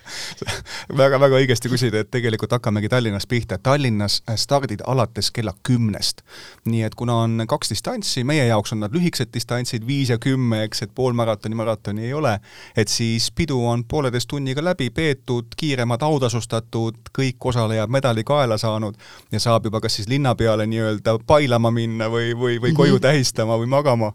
väga-väga 1.01 1.41
õigesti 1.41 1.71
küsid, 1.73 1.95
et 1.95 2.11
tegelikult 2.11 2.53
hakkamegi 2.57 2.89
Tallinnast 2.89 3.29
pihta. 3.29 3.59
Tallinnas 3.59 4.23
stardid 4.37 4.85
alates 4.87 5.31
kella 5.31 5.55
kümnest. 5.67 6.23
nii 6.65 6.83
et 6.83 6.95
kuna 6.95 7.15
on 7.25 7.45
kaks 7.49 7.71
distantsi, 7.71 8.25
meie 8.25 8.47
jaoks 8.47 8.73
on 8.73 8.81
nad 8.85 8.95
lühikesed 8.95 9.31
distantsid, 9.35 9.87
viis 9.87 10.11
ja 10.11 10.19
kümme, 10.19 10.63
eks, 10.67 10.83
et 10.83 10.95
poolmaratoni, 10.95 11.55
maratoni 11.55 12.07
ei 12.09 12.13
ole, 12.15 12.39
et 12.77 12.89
siis 12.89 13.31
pidu 13.31 13.61
on 13.67 13.85
pooleteist 13.85 14.29
tunniga 14.29 14.65
läbi 14.65 14.91
peetud, 14.91 15.55
kiiremad 15.57 16.03
autasustatud, 16.03 16.99
kõik 17.19 17.49
osalejad 17.53 17.93
medali 17.93 18.25
kaela 18.25 18.59
saanud 18.59 18.99
ja 19.33 19.41
saab 19.41 19.65
juba 19.65 19.81
kas 19.81 20.01
siis 20.01 20.09
linna 20.09 20.35
peale 20.35 20.67
nii-öelda 20.67 21.19
pailama 21.27 21.71
minna 21.71 22.11
või, 22.13 22.35
või, 22.35 22.61
või 22.63 22.75
koju 22.75 22.99
mhm. 22.99 23.03
tähistama 23.09 23.59
või 23.61 23.71
magama 23.71 24.13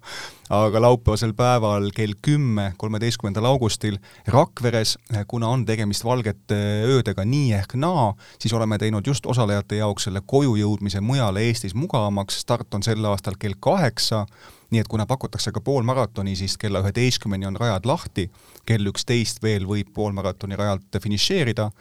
aga 0.51 0.81
laupäevasel 0.81 1.31
päeval 1.33 1.89
kell 1.95 2.11
kümme, 2.21 2.73
kolmeteistkümnendal 2.77 3.45
augustil 3.45 3.97
Rakveres, 4.27 4.97
kuna 5.27 5.47
on 5.47 5.63
tegemist 5.65 6.03
valgete 6.03 6.57
öödega 6.91 7.23
nii 7.25 7.53
ehk 7.55 7.77
naa, 7.79 8.09
siis 8.39 8.53
oleme 8.53 8.77
teinud 8.77 9.07
just 9.07 9.25
osalejate 9.25 9.79
jaoks 9.79 10.09
selle 10.09 10.21
koju 10.25 10.57
jõudmise 10.59 10.99
mujale 11.01 11.45
Eestis 11.47 11.75
mugavamaks, 11.75 12.41
start 12.43 12.73
on 12.75 12.83
sel 12.83 13.05
aastal 13.07 13.39
kell 13.39 13.55
kaheksa, 13.59 14.25
nii 14.71 14.83
et 14.83 14.91
kuna 14.91 15.05
pakutakse 15.07 15.55
ka 15.55 15.63
poolmaratoni, 15.63 16.35
siis 16.35 16.57
kella 16.59 16.83
üheteistkümneni 16.83 17.47
on 17.47 17.59
rajad 17.59 17.87
lahti, 17.87 18.27
kell 18.67 18.91
üksteist 18.91 19.39
veel 19.43 19.63
võib 19.67 19.93
poolmaratoni 19.95 20.59
rajalt 20.59 20.99
finišeerida 20.99 21.71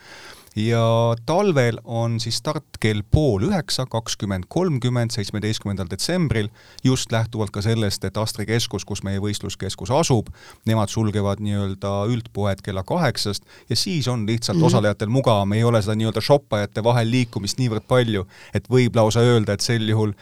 ja 0.61 1.15
talvel 1.27 1.79
on 1.85 2.19
siis 2.21 2.37
start 2.41 2.79
kell 2.81 3.03
pool 3.11 3.47
üheksa, 3.49 3.87
kakskümmend 3.91 4.49
kolmkümmend, 4.49 5.13
seitsmeteistkümnendal 5.15 5.89
detsembril, 5.91 6.51
just 6.85 7.13
lähtuvalt 7.13 7.53
ka 7.55 7.63
sellest, 7.65 8.05
et 8.05 8.17
Astri 8.21 8.47
keskus, 8.49 8.85
kus 8.89 9.05
meie 9.07 9.21
võistluskeskus 9.23 9.93
asub, 9.95 10.31
nemad 10.69 10.93
sulgevad 10.93 11.43
nii-öelda 11.45 11.95
üldpoed 12.13 12.63
kella 12.67 12.85
kaheksast 12.87 13.47
ja 13.71 13.77
siis 13.77 14.09
on 14.09 14.27
lihtsalt 14.27 14.59
mm 14.59 14.63
-hmm. 14.63 14.67
osalejatel 14.67 15.09
mugavam, 15.09 15.53
ei 15.53 15.65
ole 15.65 15.83
seda 15.83 15.95
nii-öelda 15.95 16.21
shoppajate 16.21 16.85
vahel 16.85 17.11
liikumist 17.11 17.59
niivõrd 17.59 17.87
palju, 17.89 18.27
et 18.55 18.69
võib 18.69 18.97
lausa 18.97 19.21
öelda, 19.21 19.53
et 19.53 19.61
sel 19.61 19.89
juhul 19.89 20.13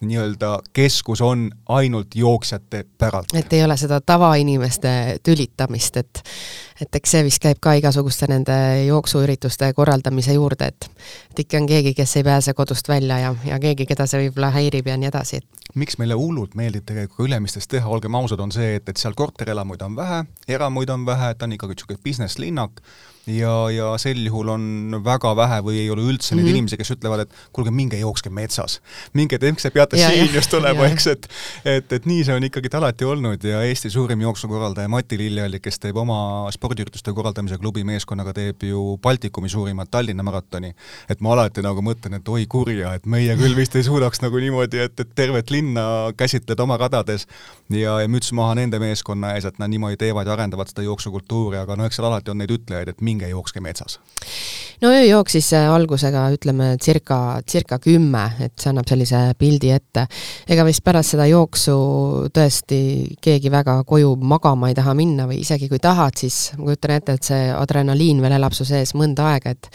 nii-öelda 0.00 0.58
keskus 0.72 1.20
on 1.20 1.50
ainult 1.68 2.14
jooksjate 2.14 2.84
päralt. 2.98 3.34
et 3.34 3.52
ei 3.52 3.64
ole 3.64 3.76
seda 3.76 4.00
tavainimeste 4.00 5.18
tülitamist, 5.22 5.96
et 5.96 6.22
et 6.80 6.96
eks 6.96 7.10
see 7.10 7.24
vist 7.24 7.42
käib 7.42 7.58
ka 7.60 7.74
igasuguste 7.76 8.26
nende 8.30 8.56
jooksuürituste 8.86 9.72
korraldamise 9.76 10.32
juurde, 10.32 10.70
et 10.72 10.90
et 11.30 11.44
ikka 11.44 11.60
on 11.60 11.66
keegi, 11.66 11.94
kes 11.94 12.16
ei 12.16 12.24
pääse 12.24 12.54
kodust 12.54 12.88
välja 12.88 13.18
ja, 13.18 13.34
ja 13.44 13.58
keegi, 13.60 13.86
keda 13.86 14.06
see 14.06 14.24
võib-olla 14.24 14.50
häirib 14.54 14.88
ja 14.88 14.96
nii 14.96 15.10
edasi, 15.12 15.42
miks 15.74 15.98
meile 15.98 16.16
hullult 16.18 16.54
meeldib 16.54 16.86
tegelikult 16.88 17.28
Ülemistes 17.28 17.68
teha, 17.68 17.88
olgem 17.88 18.14
ausad, 18.14 18.40
on 18.40 18.52
see, 18.52 18.74
et, 18.80 18.88
et 18.88 18.96
seal 18.96 19.14
korterelamuid 19.14 19.82
on 19.82 19.96
vähe, 19.96 20.24
eramuid 20.48 20.90
on 20.90 21.06
vähe, 21.06 21.34
ta 21.34 21.48
on 21.48 21.56
ikkagi 21.56 21.76
niisugune 21.76 22.04
business-linnak, 22.04 22.80
ja, 23.26 23.52
ja 23.70 23.90
sel 24.00 24.20
juhul 24.24 24.48
on 24.54 25.00
väga 25.04 25.32
vähe 25.36 25.60
või 25.64 25.80
ei 25.82 25.90
ole 25.90 26.02
üldse 26.02 26.34
mm 26.34 26.38
-hmm. 26.38 26.44
neid 26.44 26.56
inimesi, 26.56 26.76
kes 26.80 26.94
ütlevad, 26.96 27.26
et 27.26 27.34
kuulge, 27.52 27.70
minge 27.70 27.98
jookske 27.98 28.30
metsas. 28.30 28.80
minge, 29.12 29.38
miks 29.42 29.62
te 29.62 29.70
peate 29.70 30.00
ja, 30.00 30.08
siin 30.08 30.34
just 30.34 30.54
olema, 30.54 30.86
eks, 30.86 31.06
et 31.06 31.28
et, 31.64 31.92
et 31.92 32.06
nii 32.06 32.24
see 32.24 32.34
on 32.34 32.44
ikkagi 32.44 32.70
alati 32.76 33.04
olnud 33.04 33.44
ja 33.44 33.62
Eesti 33.62 33.90
suurim 33.90 34.20
jooksukorraldaja 34.20 34.88
Mati 34.88 35.18
Lilleallik, 35.18 35.62
kes 35.62 35.78
teeb 35.78 35.96
oma 35.96 36.48
spordiürituste 36.52 37.12
korraldamise 37.12 37.58
klubi 37.58 37.84
meeskonnaga, 37.84 38.32
teeb 38.32 38.62
ju 38.62 38.98
Baltikumi 39.02 39.48
suurimat 39.48 39.90
Tallinna 39.90 40.22
maratoni. 40.22 40.74
et 41.08 41.20
ma 41.20 41.32
alati 41.32 41.62
nagu 41.62 41.82
mõtlen, 41.82 42.16
et 42.16 42.28
oi 42.28 42.46
kurja, 42.46 42.94
et 42.94 43.06
meie 43.06 43.36
küll 43.36 43.56
vist 43.56 43.76
ei 43.76 43.82
suudaks 43.82 44.20
nagu 44.22 44.36
niimoodi, 44.36 44.78
et, 44.78 45.00
et 45.00 45.14
tervet 45.14 45.50
linna 45.50 46.12
käsitleda 46.16 46.62
oma 46.62 46.76
radades 46.76 47.26
ja, 47.70 48.00
ja 48.00 48.08
müts 48.08 48.32
maha 48.32 48.54
nende 48.54 48.78
meeskonna 48.78 49.34
ees, 49.34 49.44
et 49.44 49.58
nad 49.58 49.70
niimoodi 49.70 49.96
teevad 49.96 50.26
ja 50.26 50.32
arendavad 50.32 50.70
seda 50.70 50.82
jooksukultuuri, 50.82 51.58
aga 51.60 51.76
no 51.76 51.84
eks 51.84 52.00
seal 52.00 52.08
alati 52.08 52.30
on 52.30 52.40
neid 52.42 52.50
ütlejaid, 52.54 52.88
et 52.88 53.00
minge 53.10 53.30
jookske 53.34 53.62
metsas? 53.64 53.98
no 54.80 54.90
ööjook 54.94 55.28
siis 55.32 55.50
äh, 55.56 55.68
algusega 55.70 56.24
ütleme 56.34 56.72
circa, 56.82 57.40
circa 57.48 57.78
kümme, 57.82 58.22
et 58.44 58.54
see 58.60 58.70
annab 58.72 58.88
sellise 58.88 59.18
pildi 59.38 59.72
ette. 59.74 60.06
ega 60.50 60.64
vist 60.66 60.82
pärast 60.84 61.14
seda 61.14 61.26
jooksu 61.28 61.76
tõesti 62.34 62.80
keegi 63.22 63.52
väga 63.52 63.80
koju 63.88 64.14
magama 64.16 64.70
ei 64.70 64.76
taha 64.78 64.94
minna 64.96 65.26
või 65.28 65.40
isegi 65.44 65.68
kui 65.68 65.80
tahad, 65.82 66.16
siis 66.20 66.52
ma 66.58 66.70
kujutan 66.70 66.96
ette, 66.96 67.16
et 67.18 67.30
see 67.30 67.50
adrenaliin 67.52 68.22
veel 68.24 68.36
elab 68.38 68.56
su 68.56 68.66
sees 68.68 68.94
mõnda 68.98 69.30
aega, 69.34 69.54
et 69.56 69.70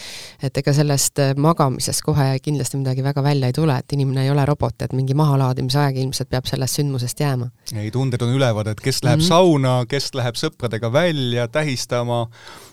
et 0.46 0.62
ega 0.62 0.74
sellest 0.76 1.22
äh, 1.22 1.34
magamisest 1.38 2.06
kohe 2.06 2.28
kindlasti 2.44 2.82
midagi 2.82 3.06
väga 3.06 3.24
välja 3.26 3.52
ei 3.52 3.58
tule, 3.58 3.78
et 3.78 3.98
inimene 3.98 4.26
ei 4.26 4.34
ole 4.34 4.46
robot, 4.48 4.78
et 4.82 4.94
mingi 4.98 5.18
mahalaadimise 5.18 5.82
aeg 5.82 6.02
ilmselt 6.02 6.32
peab 6.32 6.50
sellest 6.50 6.82
sündmusest 6.82 7.22
jääma. 7.22 7.52
ei, 7.76 7.92
tunded 7.94 8.22
on 8.26 8.34
ülevad, 8.36 8.72
et 8.74 8.82
kes 8.82 9.04
läheb 9.04 9.20
mm 9.20 9.24
-hmm. 9.24 9.28
sauna, 9.28 9.86
kes 9.90 10.14
läheb 10.18 10.36
sõpradega 10.40 10.92
välja 10.92 11.48
tähistama, 11.48 12.26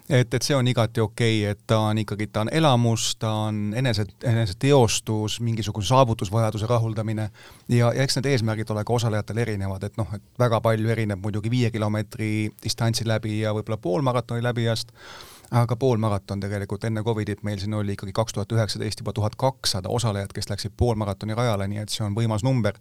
et, 0.09 0.35
et 0.35 0.43
see 0.43 0.57
on 0.57 0.69
igati 0.69 1.01
okei 1.01 1.41
okay,, 1.43 1.51
et 1.53 1.61
ta 1.67 1.79
on 1.89 1.99
ikkagi, 1.99 2.27
ta 2.33 2.45
on 2.47 2.51
elamus, 2.53 3.17
ta 3.21 3.33
on 3.49 3.61
enese, 3.77 4.07
eneseteostus, 4.25 5.41
mingisuguse 5.41 5.89
saavutusvajaduse 5.89 6.67
rahuldamine. 6.67 7.29
Ja, 7.69 7.93
ja 7.93 8.03
eks 8.03 8.19
need 8.19 8.31
eesmärgid 8.33 8.71
ole 8.71 8.85
ka 8.85 8.97
osalejatel 8.99 9.43
erinevad, 9.45 9.85
et 9.89 10.01
noh, 10.01 10.09
et 10.15 10.25
väga 10.39 10.61
palju 10.65 10.95
erineb 10.95 11.23
muidugi 11.23 11.51
viie 11.51 11.71
kilomeetri 11.71 12.33
distantsi 12.63 13.07
läbi 13.09 13.41
ja 13.41 13.55
võib-olla 13.57 13.81
poolmaratoni 13.83 14.43
läbijast 14.43 14.93
aga 15.53 15.77
poolmaraton 15.77 16.41
tegelikult 16.41 16.85
enne 16.89 17.03
Covidit 17.05 17.43
meil 17.45 17.59
siin 17.61 17.75
oli 17.75 17.93
ikkagi 17.93 18.13
kaks 18.17 18.33
tuhat 18.33 18.53
üheksateist 18.53 19.01
juba 19.03 19.13
tuhat 19.13 19.37
kakssada 19.37 19.91
osalejat, 19.93 20.33
kes 20.33 20.49
läksid 20.51 20.73
poolmaratoni 20.77 21.37
rajale, 21.37 21.69
nii 21.69 21.83
et 21.83 21.93
see 21.93 22.05
on 22.07 22.17
võimas 22.17 22.45
number. 22.45 22.79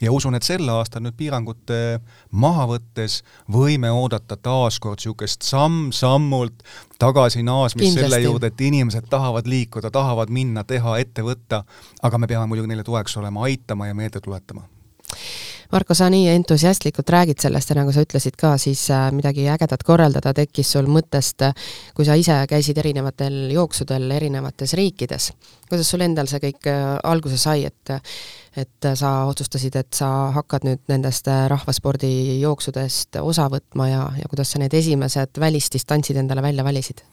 ja 0.00 0.12
usun, 0.12 0.34
et 0.34 0.46
sel 0.46 0.68
aastal 0.68 1.04
nüüd 1.04 1.16
piirangute 1.18 2.00
maha 2.30 2.66
võttes 2.70 3.20
võime 3.52 3.92
oodata 3.94 4.36
taaskord 4.36 4.98
niisugust 5.00 5.46
samm-sammult 5.46 6.64
tagasi 6.98 7.42
naasmist 7.46 7.98
selle 7.98 8.20
juurde, 8.20 8.50
et 8.50 8.60
inimesed 8.60 9.06
tahavad 9.10 9.46
liikuda, 9.46 9.90
tahavad 9.90 10.30
minna, 10.30 10.64
teha, 10.64 10.98
ette 10.98 11.22
võtta, 11.24 11.62
aga 12.02 12.18
me 12.18 12.26
peame 12.26 12.50
muidugi 12.50 12.68
neile 12.68 12.84
toeks 12.84 13.16
olema, 13.16 13.46
aitama 13.48 13.88
ja 13.88 13.94
meelde 13.94 14.20
tuletama 14.20 14.66
Marko, 15.70 15.94
sa 15.94 16.08
nii 16.10 16.24
entusiastlikult 16.32 17.10
räägid 17.14 17.38
sellest 17.38 17.70
ja 17.70 17.76
nagu 17.78 17.92
sa 17.94 18.02
ütlesid 18.02 18.34
ka, 18.38 18.56
siis 18.58 18.88
äh, 18.90 19.04
midagi 19.14 19.44
ägedat 19.46 19.84
korraldada 19.86 20.32
tekkis 20.34 20.72
sul 20.74 20.88
mõttest, 20.90 21.44
äh, 21.46 21.68
kui 21.94 22.06
sa 22.08 22.16
ise 22.18 22.34
käisid 22.50 22.78
erinevatel 22.82 23.52
jooksudel 23.54 24.10
erinevates 24.10 24.74
riikides. 24.74 25.30
kuidas 25.68 25.90
sul 25.90 26.02
endal 26.02 26.26
see 26.26 26.42
kõik 26.42 26.66
äh, 26.66 26.96
alguse 27.04 27.38
sai, 27.38 27.64
et 27.70 27.94
et 28.58 28.86
sa 28.98 29.10
otsustasid, 29.30 29.76
et 29.78 29.94
sa 29.94 30.08
hakkad 30.34 30.64
nüüd 30.66 30.80
nendest 30.90 31.28
rahvaspordijooksudest 31.30 33.20
osa 33.22 33.46
võtma 33.46 33.86
ja, 33.86 34.00
ja 34.18 34.26
kuidas 34.26 34.50
sa 34.50 34.58
need 34.58 34.74
esimesed 34.74 35.38
välisdistantsid 35.38 36.18
endale 36.18 36.42
välja 36.42 36.66
valisid? 36.66 37.04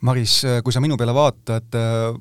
Maris, 0.00 0.40
kui 0.64 0.72
sa 0.72 0.80
minu 0.80 0.96
peale 0.96 1.12
vaatad, 1.12 1.76
äh, 1.76 2.14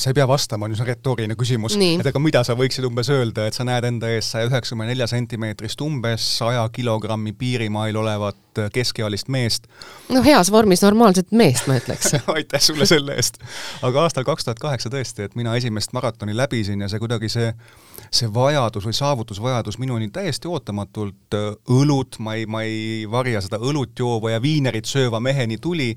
sa 0.00 0.10
ei 0.10 0.16
pea 0.16 0.24
vastama, 0.28 0.64
on 0.64 0.72
üsna 0.72 0.86
retooriline 0.88 1.36
küsimus, 1.36 1.76
et 1.76 2.08
aga 2.08 2.20
mida 2.22 2.40
sa 2.46 2.56
võiksid 2.56 2.86
umbes 2.88 3.10
öelda, 3.12 3.44
et 3.48 3.56
sa 3.56 3.66
näed 3.68 3.84
enda 3.88 4.08
ees 4.12 4.30
saja 4.32 4.48
üheksakümne 4.48 4.88
nelja 4.88 5.08
sentimeetrist 5.10 5.80
umbes 5.84 6.24
saja 6.38 6.64
kilogrammi 6.72 7.34
piirimail 7.36 7.96
olevat 8.00 8.62
äh, 8.62 8.70
keskealist 8.72 9.28
meest. 9.32 9.68
no 10.08 10.22
heas 10.24 10.52
vormis 10.52 10.84
normaalset 10.86 11.32
meest, 11.36 11.68
ma 11.68 11.76
ütleks 11.80 12.16
aitäh 12.36 12.62
sulle 12.70 12.88
selle 12.88 13.18
eest! 13.20 13.36
aga 13.84 14.06
aastal 14.06 14.24
kaks 14.28 14.48
tuhat 14.48 14.62
kaheksa 14.62 14.92
tõesti, 14.92 15.28
et 15.28 15.36
mina 15.36 15.56
esimest 15.60 15.92
maratoni 15.96 16.36
läbisin 16.36 16.80
ja 16.80 16.88
see 16.92 17.02
kuidagi 17.02 17.32
see 17.32 17.52
see 18.10 18.28
vajadus 18.32 18.86
või 18.86 18.94
saavutusvajadus 18.96 19.78
minuni 19.82 20.08
täiesti 20.14 20.48
ootamatult 20.48 21.36
äh, 21.36 21.50
õlut, 21.72 22.20
ma 22.22 22.36
ei, 22.38 22.46
ma 22.46 22.62
ei 22.64 23.04
varja 23.10 23.42
seda 23.44 23.60
õlut 23.60 23.98
joova 23.98 24.32
ja 24.32 24.42
viinerit 24.42 24.88
sööva 24.88 25.20
meheni 25.20 25.58
tuli 25.58 25.92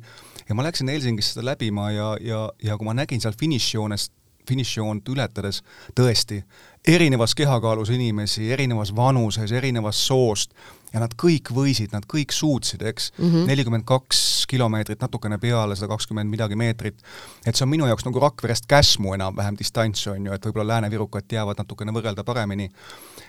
ja 0.49 0.55
ma 0.57 0.65
läksin 0.65 0.89
Helsingisse 0.89 1.37
seda 1.37 1.51
läbima 1.51 1.91
ja, 1.91 2.15
ja, 2.21 2.47
ja 2.63 2.77
kui 2.77 2.89
ma 2.89 2.95
nägin 2.97 3.21
seal 3.21 3.37
finišijoonest, 3.39 4.13
finišijoont 4.49 5.09
ületades 5.13 5.61
tõesti 5.97 6.41
erinevas 6.87 7.35
kehakaalus 7.37 7.91
inimesi, 7.93 8.47
erinevas 8.51 8.95
vanuses, 8.95 9.51
erinevast 9.51 10.01
soost, 10.07 10.55
ja 10.93 11.01
nad 11.03 11.13
kõik 11.19 11.51
võisid, 11.53 11.91
nad 11.93 12.05
kõik 12.09 12.33
suutsid, 12.33 12.81
eks, 12.89 13.11
mhm. 13.19 13.45
nelikümmend 13.49 13.85
kaks 13.87 14.47
kilomeetrit, 14.49 15.01
natukene 15.01 15.37
peale 15.41 15.77
seda 15.77 15.91
kakskümmend 15.91 16.31
midagi 16.31 16.57
meetrit, 16.57 17.03
et 17.45 17.53
see 17.53 17.65
on 17.65 17.69
minu 17.73 17.85
jaoks 17.89 18.07
nagu 18.07 18.23
Rakverest 18.23 18.65
Käsmu 18.69 19.13
enam-vähem 19.17 19.59
distants, 19.59 20.07
on 20.09 20.25
ju, 20.25 20.33
et 20.33 20.47
võib-olla 20.47 20.75
läänevirukad 20.75 21.29
teavad 21.29 21.61
natukene 21.61 21.93
võrrelda 21.93 22.25
paremini. 22.25 22.71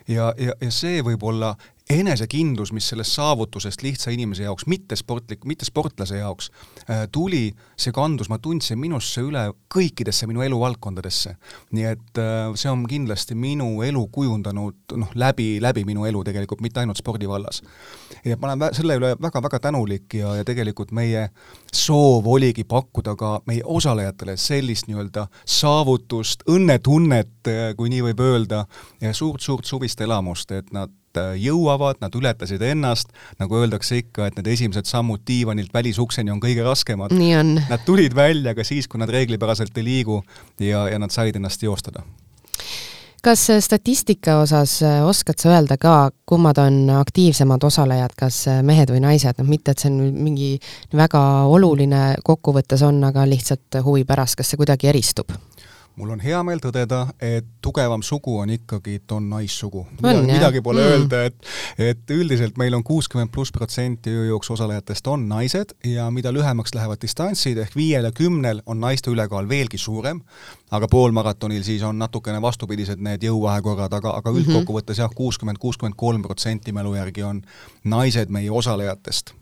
ja, 0.09 0.33
ja, 0.39 0.57
ja 0.61 0.71
see 0.73 1.03
võib 1.05 1.23
olla 1.27 1.53
enesekindlus, 1.91 2.73
mis 2.73 2.89
sellest 2.89 3.15
saavutusest 3.17 3.83
lihtsa 3.83 4.13
inimese 4.15 4.45
jaoks, 4.47 4.67
mitte 4.71 4.97
sportlik, 4.97 5.45
mitte 5.49 5.67
sportlase 5.67 6.21
jaoks 6.21 6.51
äh, 6.51 7.07
tuli, 7.13 7.51
see 7.81 7.93
kandus, 7.95 8.31
ma 8.31 8.39
tundsin 8.43 8.79
minusse 8.81 9.25
üle 9.27 9.49
kõikidesse 9.75 10.29
minu 10.31 10.45
eluvaldkondadesse. 10.47 11.35
nii 11.77 11.87
et 11.91 12.21
äh, 12.23 12.53
see 12.55 12.71
on 12.71 12.85
kindlasti 12.89 13.35
minu 13.35 13.83
elu 13.87 14.05
kujundanud 14.13 14.97
noh, 15.01 15.15
läbi, 15.15 15.59
läbi 15.63 15.85
minu 15.89 16.07
elu 16.07 16.23
tegelikult, 16.25 16.63
mitte 16.63 16.81
ainult 16.81 17.01
spordivallas. 17.01 17.63
ja 18.25 18.37
ma 18.41 18.53
olen 18.53 18.75
selle 18.77 18.99
üle 19.01 19.15
väga-väga 19.21 19.61
tänulik 19.67 20.15
ja, 20.15 20.37
ja 20.41 20.45
tegelikult 20.47 20.93
meie 20.93 21.29
soov 21.73 22.27
oligi 22.27 22.65
pakkuda 22.65 23.17
ka 23.17 23.33
meie 23.51 23.65
osalejatele 23.65 24.37
sellist 24.37 24.87
nii-öelda 24.91 25.27
saavutust, 25.47 26.47
õnnetunnet, 26.51 27.37
äh, 27.51 27.67
kui 27.77 27.91
nii 27.91 28.07
võib 28.11 28.25
öelda, 28.25 28.65
suurt-suurt 29.13 29.67
suvist 29.67 30.01
elamust, 30.01 30.53
et 30.55 30.71
nad 30.73 30.91
jõuavad, 31.19 31.99
nad 32.01 32.15
ületasid 32.15 32.63
ennast, 32.63 33.11
nagu 33.41 33.59
öeldakse 33.59 34.01
ikka, 34.03 34.29
et 34.29 34.39
need 34.39 34.51
esimesed 34.55 34.87
sammud 34.87 35.25
diivanilt 35.27 35.75
välisukseni 35.75 36.31
on 36.31 36.41
kõige 36.43 36.65
raskemad. 36.67 37.15
Nad 37.71 37.87
tulid 37.87 38.15
välja 38.17 38.55
ka 38.55 38.67
siis, 38.67 38.89
kui 38.89 39.01
nad 39.03 39.11
reeglipäraselt 39.11 39.77
ei 39.79 39.87
liigu 39.87 40.23
ja, 40.61 40.89
ja 40.89 40.99
nad 40.99 41.11
said 41.15 41.37
ennast 41.37 41.61
teostada 41.61 42.05
kas 43.23 43.49
statistika 43.61 44.39
osas 44.41 44.83
äh, 44.83 45.03
oskad 45.07 45.39
sa 45.39 45.51
öelda 45.53 45.77
ka, 45.77 46.11
kummad 46.27 46.59
on 46.59 46.91
aktiivsemad 46.91 47.63
osalejad, 47.69 48.15
kas 48.17 48.47
äh, 48.49 48.63
mehed 48.65 48.93
või 48.93 49.03
naised, 49.05 49.37
noh 49.39 49.49
mitte, 49.49 49.75
et 49.75 49.83
see 49.83 49.91
on 49.93 50.15
mingi 50.25 50.55
väga 50.97 51.21
oluline 51.53 52.03
kokkuvõttes 52.25 52.85
on, 52.87 53.03
aga 53.05 53.27
lihtsalt 53.29 53.83
huvi 53.85 54.07
pärast, 54.09 54.39
kas 54.41 54.53
see 54.53 54.61
kuidagi 54.61 54.89
eristub? 54.93 55.37
Mul 55.97 56.11
on 56.15 56.21
hea 56.23 56.39
meel 56.47 56.61
tõdeda, 56.63 57.01
et 57.23 57.47
tugevam 57.63 58.03
sugu 58.07 58.39
on 58.41 58.51
ikkagi, 58.51 59.01
on 59.13 59.29
naissugu. 59.31 59.87
midagi, 60.01 60.63
pole 60.63 60.83
mm. 60.83 60.93
öelda, 60.93 61.25
et 61.25 61.91
et 61.91 62.11
üldiselt 62.11 62.59
meil 62.59 62.75
on 62.75 62.85
kuuskümmend 62.85 63.31
pluss 63.33 63.53
protsenti 63.53 64.11
ööjooksu 64.11 64.53
osalejatest 64.53 65.07
on 65.07 65.29
naised 65.29 65.75
ja 65.85 66.11
mida 66.11 66.33
lühemaks 66.33 66.75
lähevad 66.75 67.01
distantsid, 67.03 67.59
ehk 67.59 67.77
viiel 67.77 68.09
ja 68.09 68.13
kümnel 68.13 68.63
on 68.67 68.81
naiste 68.81 69.11
ülekaal 69.11 69.49
veelgi 69.49 69.79
suurem, 69.79 70.21
aga 70.71 70.89
poolmaratonil 70.89 71.63
siis 71.67 71.83
on 71.83 71.99
natukene 71.99 72.43
vastupidised 72.43 73.01
need 73.01 73.25
jõuvahekorrad, 73.27 73.93
aga, 73.93 74.15
aga 74.23 74.33
mhm. 74.33 74.41
üldkokkuvõttes 74.41 75.03
jah, 75.03 75.13
kuuskümmend, 75.15 75.59
kuuskümmend 75.59 75.97
kolm 75.97 76.23
protsenti 76.23 76.73
mälu 76.73 76.95
järgi 76.97 77.27
on 77.27 77.45
naised 77.85 78.31
meie 78.31 78.51
osalejatest 78.51 79.35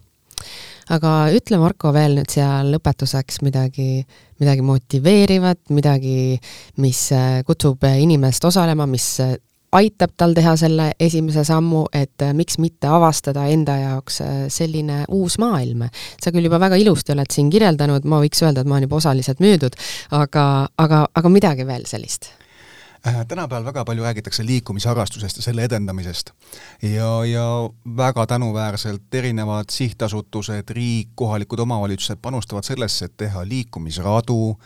aga 0.92 1.12
ütle, 1.36 1.58
Marko, 1.60 1.92
veel 1.94 2.16
nüüd 2.18 2.32
siia 2.32 2.62
lõpetuseks 2.66 3.42
midagi, 3.44 4.06
midagi 4.40 4.64
motiveerivat, 4.64 5.60
midagi, 5.74 6.38
mis 6.82 7.02
äh, 7.12 7.42
kutsub 7.46 7.84
inimest 7.88 8.44
osalema, 8.48 8.86
mis 8.90 9.06
äh, 9.24 9.36
aitab 9.72 10.14
tal 10.16 10.32
teha 10.36 10.54
selle 10.56 10.90
esimese 11.00 11.44
sammu, 11.44 11.84
et 11.92 12.24
äh, 12.24 12.32
miks 12.36 12.58
mitte 12.62 12.88
avastada 12.88 13.46
enda 13.52 13.76
jaoks 13.82 14.22
selline 14.54 15.04
uus 15.12 15.38
maailm. 15.42 15.88
sa 16.22 16.32
küll 16.32 16.48
juba 16.48 16.60
väga 16.60 16.80
ilusti 16.80 17.12
oled 17.12 17.30
siin 17.34 17.50
kirjeldanud, 17.50 18.04
ma 18.08 18.22
võiks 18.24 18.42
öelda, 18.42 18.62
et 18.62 18.68
ma 18.70 18.78
olen 18.78 18.88
juba 18.88 19.00
osaliselt 19.02 19.40
müüdud, 19.44 19.78
aga, 20.10 20.68
aga, 20.78 21.06
aga 21.14 21.32
midagi 21.32 21.66
veel 21.68 21.86
sellist 21.86 22.30
Äh, 22.30 22.47
tänapäeval 23.28 23.64
väga 23.64 23.84
palju 23.84 24.02
räägitakse 24.02 24.46
liikumisharrastusest 24.46 25.36
ja 25.36 25.42
selle 25.42 25.64
edendamisest. 25.64 26.32
ja, 26.82 27.24
ja 27.24 27.70
väga 27.96 28.26
tänuväärselt 28.26 29.14
erinevad 29.14 29.70
sihtasutused, 29.70 30.70
riik, 30.70 31.08
kohalikud 31.14 31.58
omavalitsused 31.58 32.18
panustavad 32.22 32.64
sellesse, 32.64 33.04
et 33.04 33.16
teha 33.16 33.44
liikumisradu, 33.48 34.50
äh, 34.50 34.58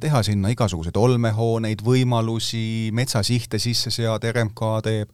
teha 0.00 0.22
sinna 0.22 0.52
igasuguseid 0.52 0.96
olmehooneid, 0.96 1.82
võimalusi, 1.84 2.90
metsasihte 2.92 3.58
sisse 3.62 3.90
seada, 3.94 4.32
RMK 4.32 4.70
teeb, 4.86 5.12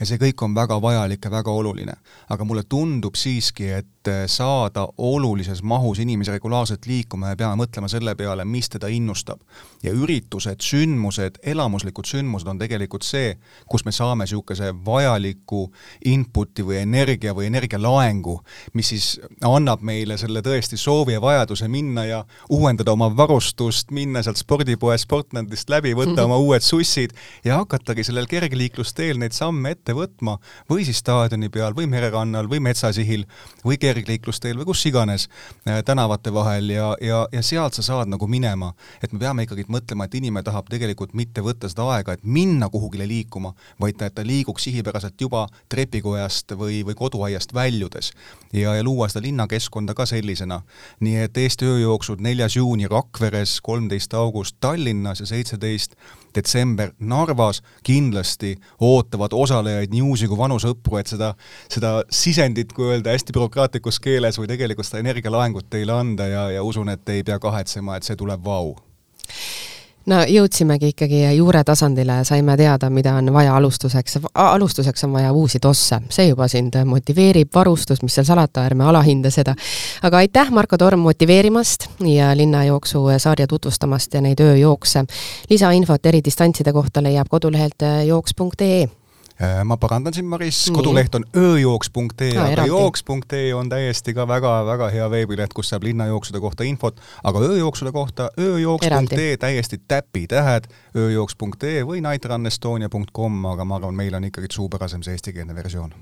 ja 0.00 0.08
see 0.08 0.20
kõik 0.20 0.40
on 0.44 0.54
väga 0.56 0.80
vajalik 0.80 1.24
ja 1.24 1.30
väga 1.30 1.52
oluline. 1.52 1.94
aga 2.28 2.44
mulle 2.44 2.62
tundub 2.68 3.14
siiski, 3.14 3.68
et 3.68 4.08
saada 4.26 4.86
olulises 4.98 5.62
mahus 5.62 5.98
inimesi 5.98 6.30
regulaarselt 6.30 6.86
liikuma, 6.86 7.28
me 7.28 7.36
peame 7.36 7.58
mõtlema 7.60 7.88
selle 7.88 8.14
peale, 8.16 8.44
mis 8.44 8.68
teda 8.68 8.88
innustab. 8.88 9.40
ja 9.82 9.92
üritused, 9.92 10.60
sündmused, 10.60 11.38
elamuslikud 11.42 12.04
sündmused 12.06 12.48
on 12.48 12.58
tegelikult 12.58 13.02
see, 13.02 13.36
kus 13.68 13.84
me 13.84 13.92
saame 13.92 14.24
niisuguse 14.24 14.72
vajaliku 14.84 15.70
input'i 16.04 16.64
või 16.64 16.80
energia 16.82 17.34
või 17.34 17.46
energialaengu, 17.46 18.40
mis 18.74 18.88
siis 18.88 19.20
annab 19.44 19.80
meile 19.80 20.16
selle 20.16 20.40
tõesti 20.40 20.76
soovi 20.76 21.12
ja 21.12 21.20
vajaduse 21.20 21.68
minna 21.68 22.04
ja 22.04 22.24
uuendada 22.48 22.92
oma 22.92 23.10
varustust, 23.16 23.89
minna 23.94 24.22
sealt 24.24 24.40
spordipoest, 24.40 25.06
Sportlandist 25.06 25.70
läbi, 25.72 25.92
võtta 25.96 26.24
oma 26.26 26.38
uued 26.40 26.64
sussid 26.64 27.14
ja 27.44 27.60
hakatagi 27.60 28.04
sellel 28.06 28.28
kergliiklusteel 28.30 29.20
neid 29.20 29.34
samme 29.36 29.74
ette 29.74 29.94
võtma 29.96 30.36
või 30.70 30.84
siis 30.86 31.00
staadioni 31.02 31.50
peal 31.52 31.74
või 31.76 31.88
mererannal 31.90 32.48
või 32.50 32.60
metsasihil 32.64 33.26
või 33.64 33.78
kergliiklusteel 33.80 34.60
või 34.60 34.68
kus 34.70 34.84
iganes 34.90 35.28
äh, 35.66 35.80
tänavate 35.86 36.32
vahel 36.34 36.70
ja, 36.74 36.92
ja, 37.00 37.24
ja 37.32 37.42
sealt 37.42 37.78
sa 37.78 37.84
saad 37.86 38.10
nagu 38.12 38.26
minema. 38.30 38.72
et 39.02 39.12
me 39.12 39.18
peame 39.18 39.46
ikkagi 39.46 39.66
mõtlema, 39.68 40.06
et 40.06 40.14
inimene 40.14 40.44
tahab 40.46 40.68
tegelikult 40.70 41.14
mitte 41.14 41.44
võtta 41.44 41.68
seda 41.70 41.88
aega, 41.96 42.14
et 42.14 42.24
minna 42.24 42.68
kuhugile 42.68 43.08
liikuma, 43.08 43.54
vaid 43.80 44.00
et 44.02 44.14
ta 44.14 44.24
liiguks 44.26 44.64
sihipäraselt 44.64 45.20
juba 45.20 45.46
trepikojast 45.68 46.54
või, 46.58 46.82
või 46.86 46.94
koduaiast 46.94 47.54
väljudes 47.54 48.12
ja, 48.52 48.74
ja 48.74 48.84
luua 48.84 49.08
seda 49.08 49.24
linnakeskkonda 49.26 49.94
ka 49.94 50.06
sellisena. 50.06 50.62
nii 51.00 51.16
et 51.24 51.36
Eesti 51.36 51.66
ööjooksud 51.66 52.20
neljas 52.20 52.56
juuni 52.56 52.88
Rakveres, 52.90 53.60
kolmteist 53.80 54.14
august 54.14 54.56
Tallinnas 54.60 55.20
ja 55.20 55.26
seitseteist 55.26 55.96
detsember 56.34 56.92
Narvas. 56.98 57.62
Kindlasti 57.82 58.54
ootavad 58.80 59.32
osalejaid 59.32 59.94
nii 59.94 60.02
uusi 60.02 60.28
kui 60.28 60.38
vanu 60.38 60.58
sõpru, 60.60 60.98
et 61.00 61.08
seda, 61.08 61.32
seda 61.72 62.02
sisendit, 62.12 62.74
kui 62.76 62.90
öelda 62.92 63.14
hästi 63.14 63.34
bürokraatlikus 63.36 64.00
keeles, 64.04 64.38
või 64.38 64.50
tegelikult 64.50 64.88
seda 64.88 65.00
energialaengut 65.00 65.70
teile 65.72 65.96
anda 65.96 66.28
ja, 66.28 66.46
ja 66.58 66.62
usun, 66.66 66.92
et 66.92 67.08
ei 67.08 67.24
pea 67.24 67.40
kahetsema, 67.40 67.96
et 67.96 68.08
see 68.08 68.20
tuleb 68.20 68.44
vau 68.44 68.74
no 70.06 70.20
jõudsimegi 70.28 70.92
ikkagi 70.94 71.22
juure 71.36 71.62
tasandile, 71.64 72.20
saime 72.24 72.56
teada, 72.56 72.90
mida 72.90 73.14
on 73.18 73.32
vaja 73.32 73.56
alustuseks. 73.56 74.18
alustuseks 74.34 75.04
on 75.04 75.12
vaja 75.12 75.32
uusi 75.32 75.58
tosse, 75.60 76.00
see 76.10 76.28
juba 76.28 76.48
sind 76.48 76.76
motiveerib, 76.84 77.50
varustus, 77.54 78.02
mis 78.02 78.14
seal 78.14 78.28
salata, 78.28 78.64
ärme 78.66 78.84
alahinda 78.84 79.30
seda. 79.30 79.54
aga 80.02 80.16
aitäh, 80.16 80.50
Marko 80.50 80.78
Torm, 80.78 81.00
motiveerimast 81.00 81.88
ja 82.04 82.36
linnajooksu 82.36 83.04
sarja 83.18 83.46
tutvustamast 83.46 84.14
ja 84.14 84.20
neid 84.20 84.40
ööjookse. 84.40 85.04
lisainfot 85.50 86.06
eridistantside 86.06 86.72
kohta 86.72 87.02
leiab 87.02 87.28
kodulehelt 87.28 87.82
jooks.ee 88.06 88.99
ma 89.64 89.76
parandan 89.80 90.14
sind, 90.14 90.28
Maris, 90.28 90.58
koduleht 90.74 91.14
on 91.14 91.24
ööjooks.ee 91.36 92.34
no,, 92.34 92.44
aga 92.44 92.66
jooks.ee 92.68 93.54
on 93.56 93.70
täiesti 93.72 94.14
ka 94.16 94.26
väga-väga 94.28 94.90
hea 94.92 95.08
veebileht, 95.10 95.54
kus 95.56 95.72
saab 95.72 95.86
linnajooksude 95.88 96.42
kohta 96.42 96.66
infot, 96.68 97.00
aga 97.24 97.42
ööjooksude 97.48 97.92
kohta 97.96 98.30
ööjooks.ee 98.38 99.36
täiesti 99.40 99.80
täpitähed, 99.88 100.70
ööjooks.ee 100.96 101.82
või 101.88 102.04
nightrunestonia.com, 102.04 103.42
aga 103.54 103.64
ma 103.64 103.80
arvan, 103.80 103.96
meil 103.96 104.16
on 104.20 104.28
ikkagi 104.28 104.52
suupärasem 104.52 105.04
see 105.06 105.16
eestikeelne 105.16 105.56
versioon. 105.56 105.94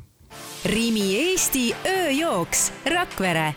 Rimi 0.68 1.08
Eesti 1.16 1.70
ööjooks 1.86 2.70
Rakvere 2.90 3.52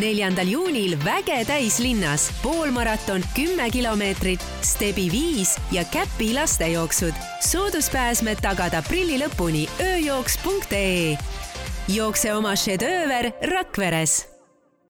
neljandal 0.00 0.48
juunil 0.48 0.96
Väge 1.04 1.44
täislinnas 1.44 2.28
poolmaraton 2.42 3.24
kümme 3.34 3.70
kilomeetrit, 3.70 4.44
Stebi 4.62 5.10
viis 5.12 5.56
ja 5.72 5.84
Käpi 5.84 6.34
lastejooksud. 6.34 7.14
sooduspääsmed 7.40 8.40
tagada 8.42 8.78
aprilli 8.78 9.18
lõpuni 9.18 9.68
ööjooks.ee. 9.80 11.18
jookse 11.88 12.34
oma 12.34 12.56
šedööver 12.56 13.32
Rakveres 13.42 14.37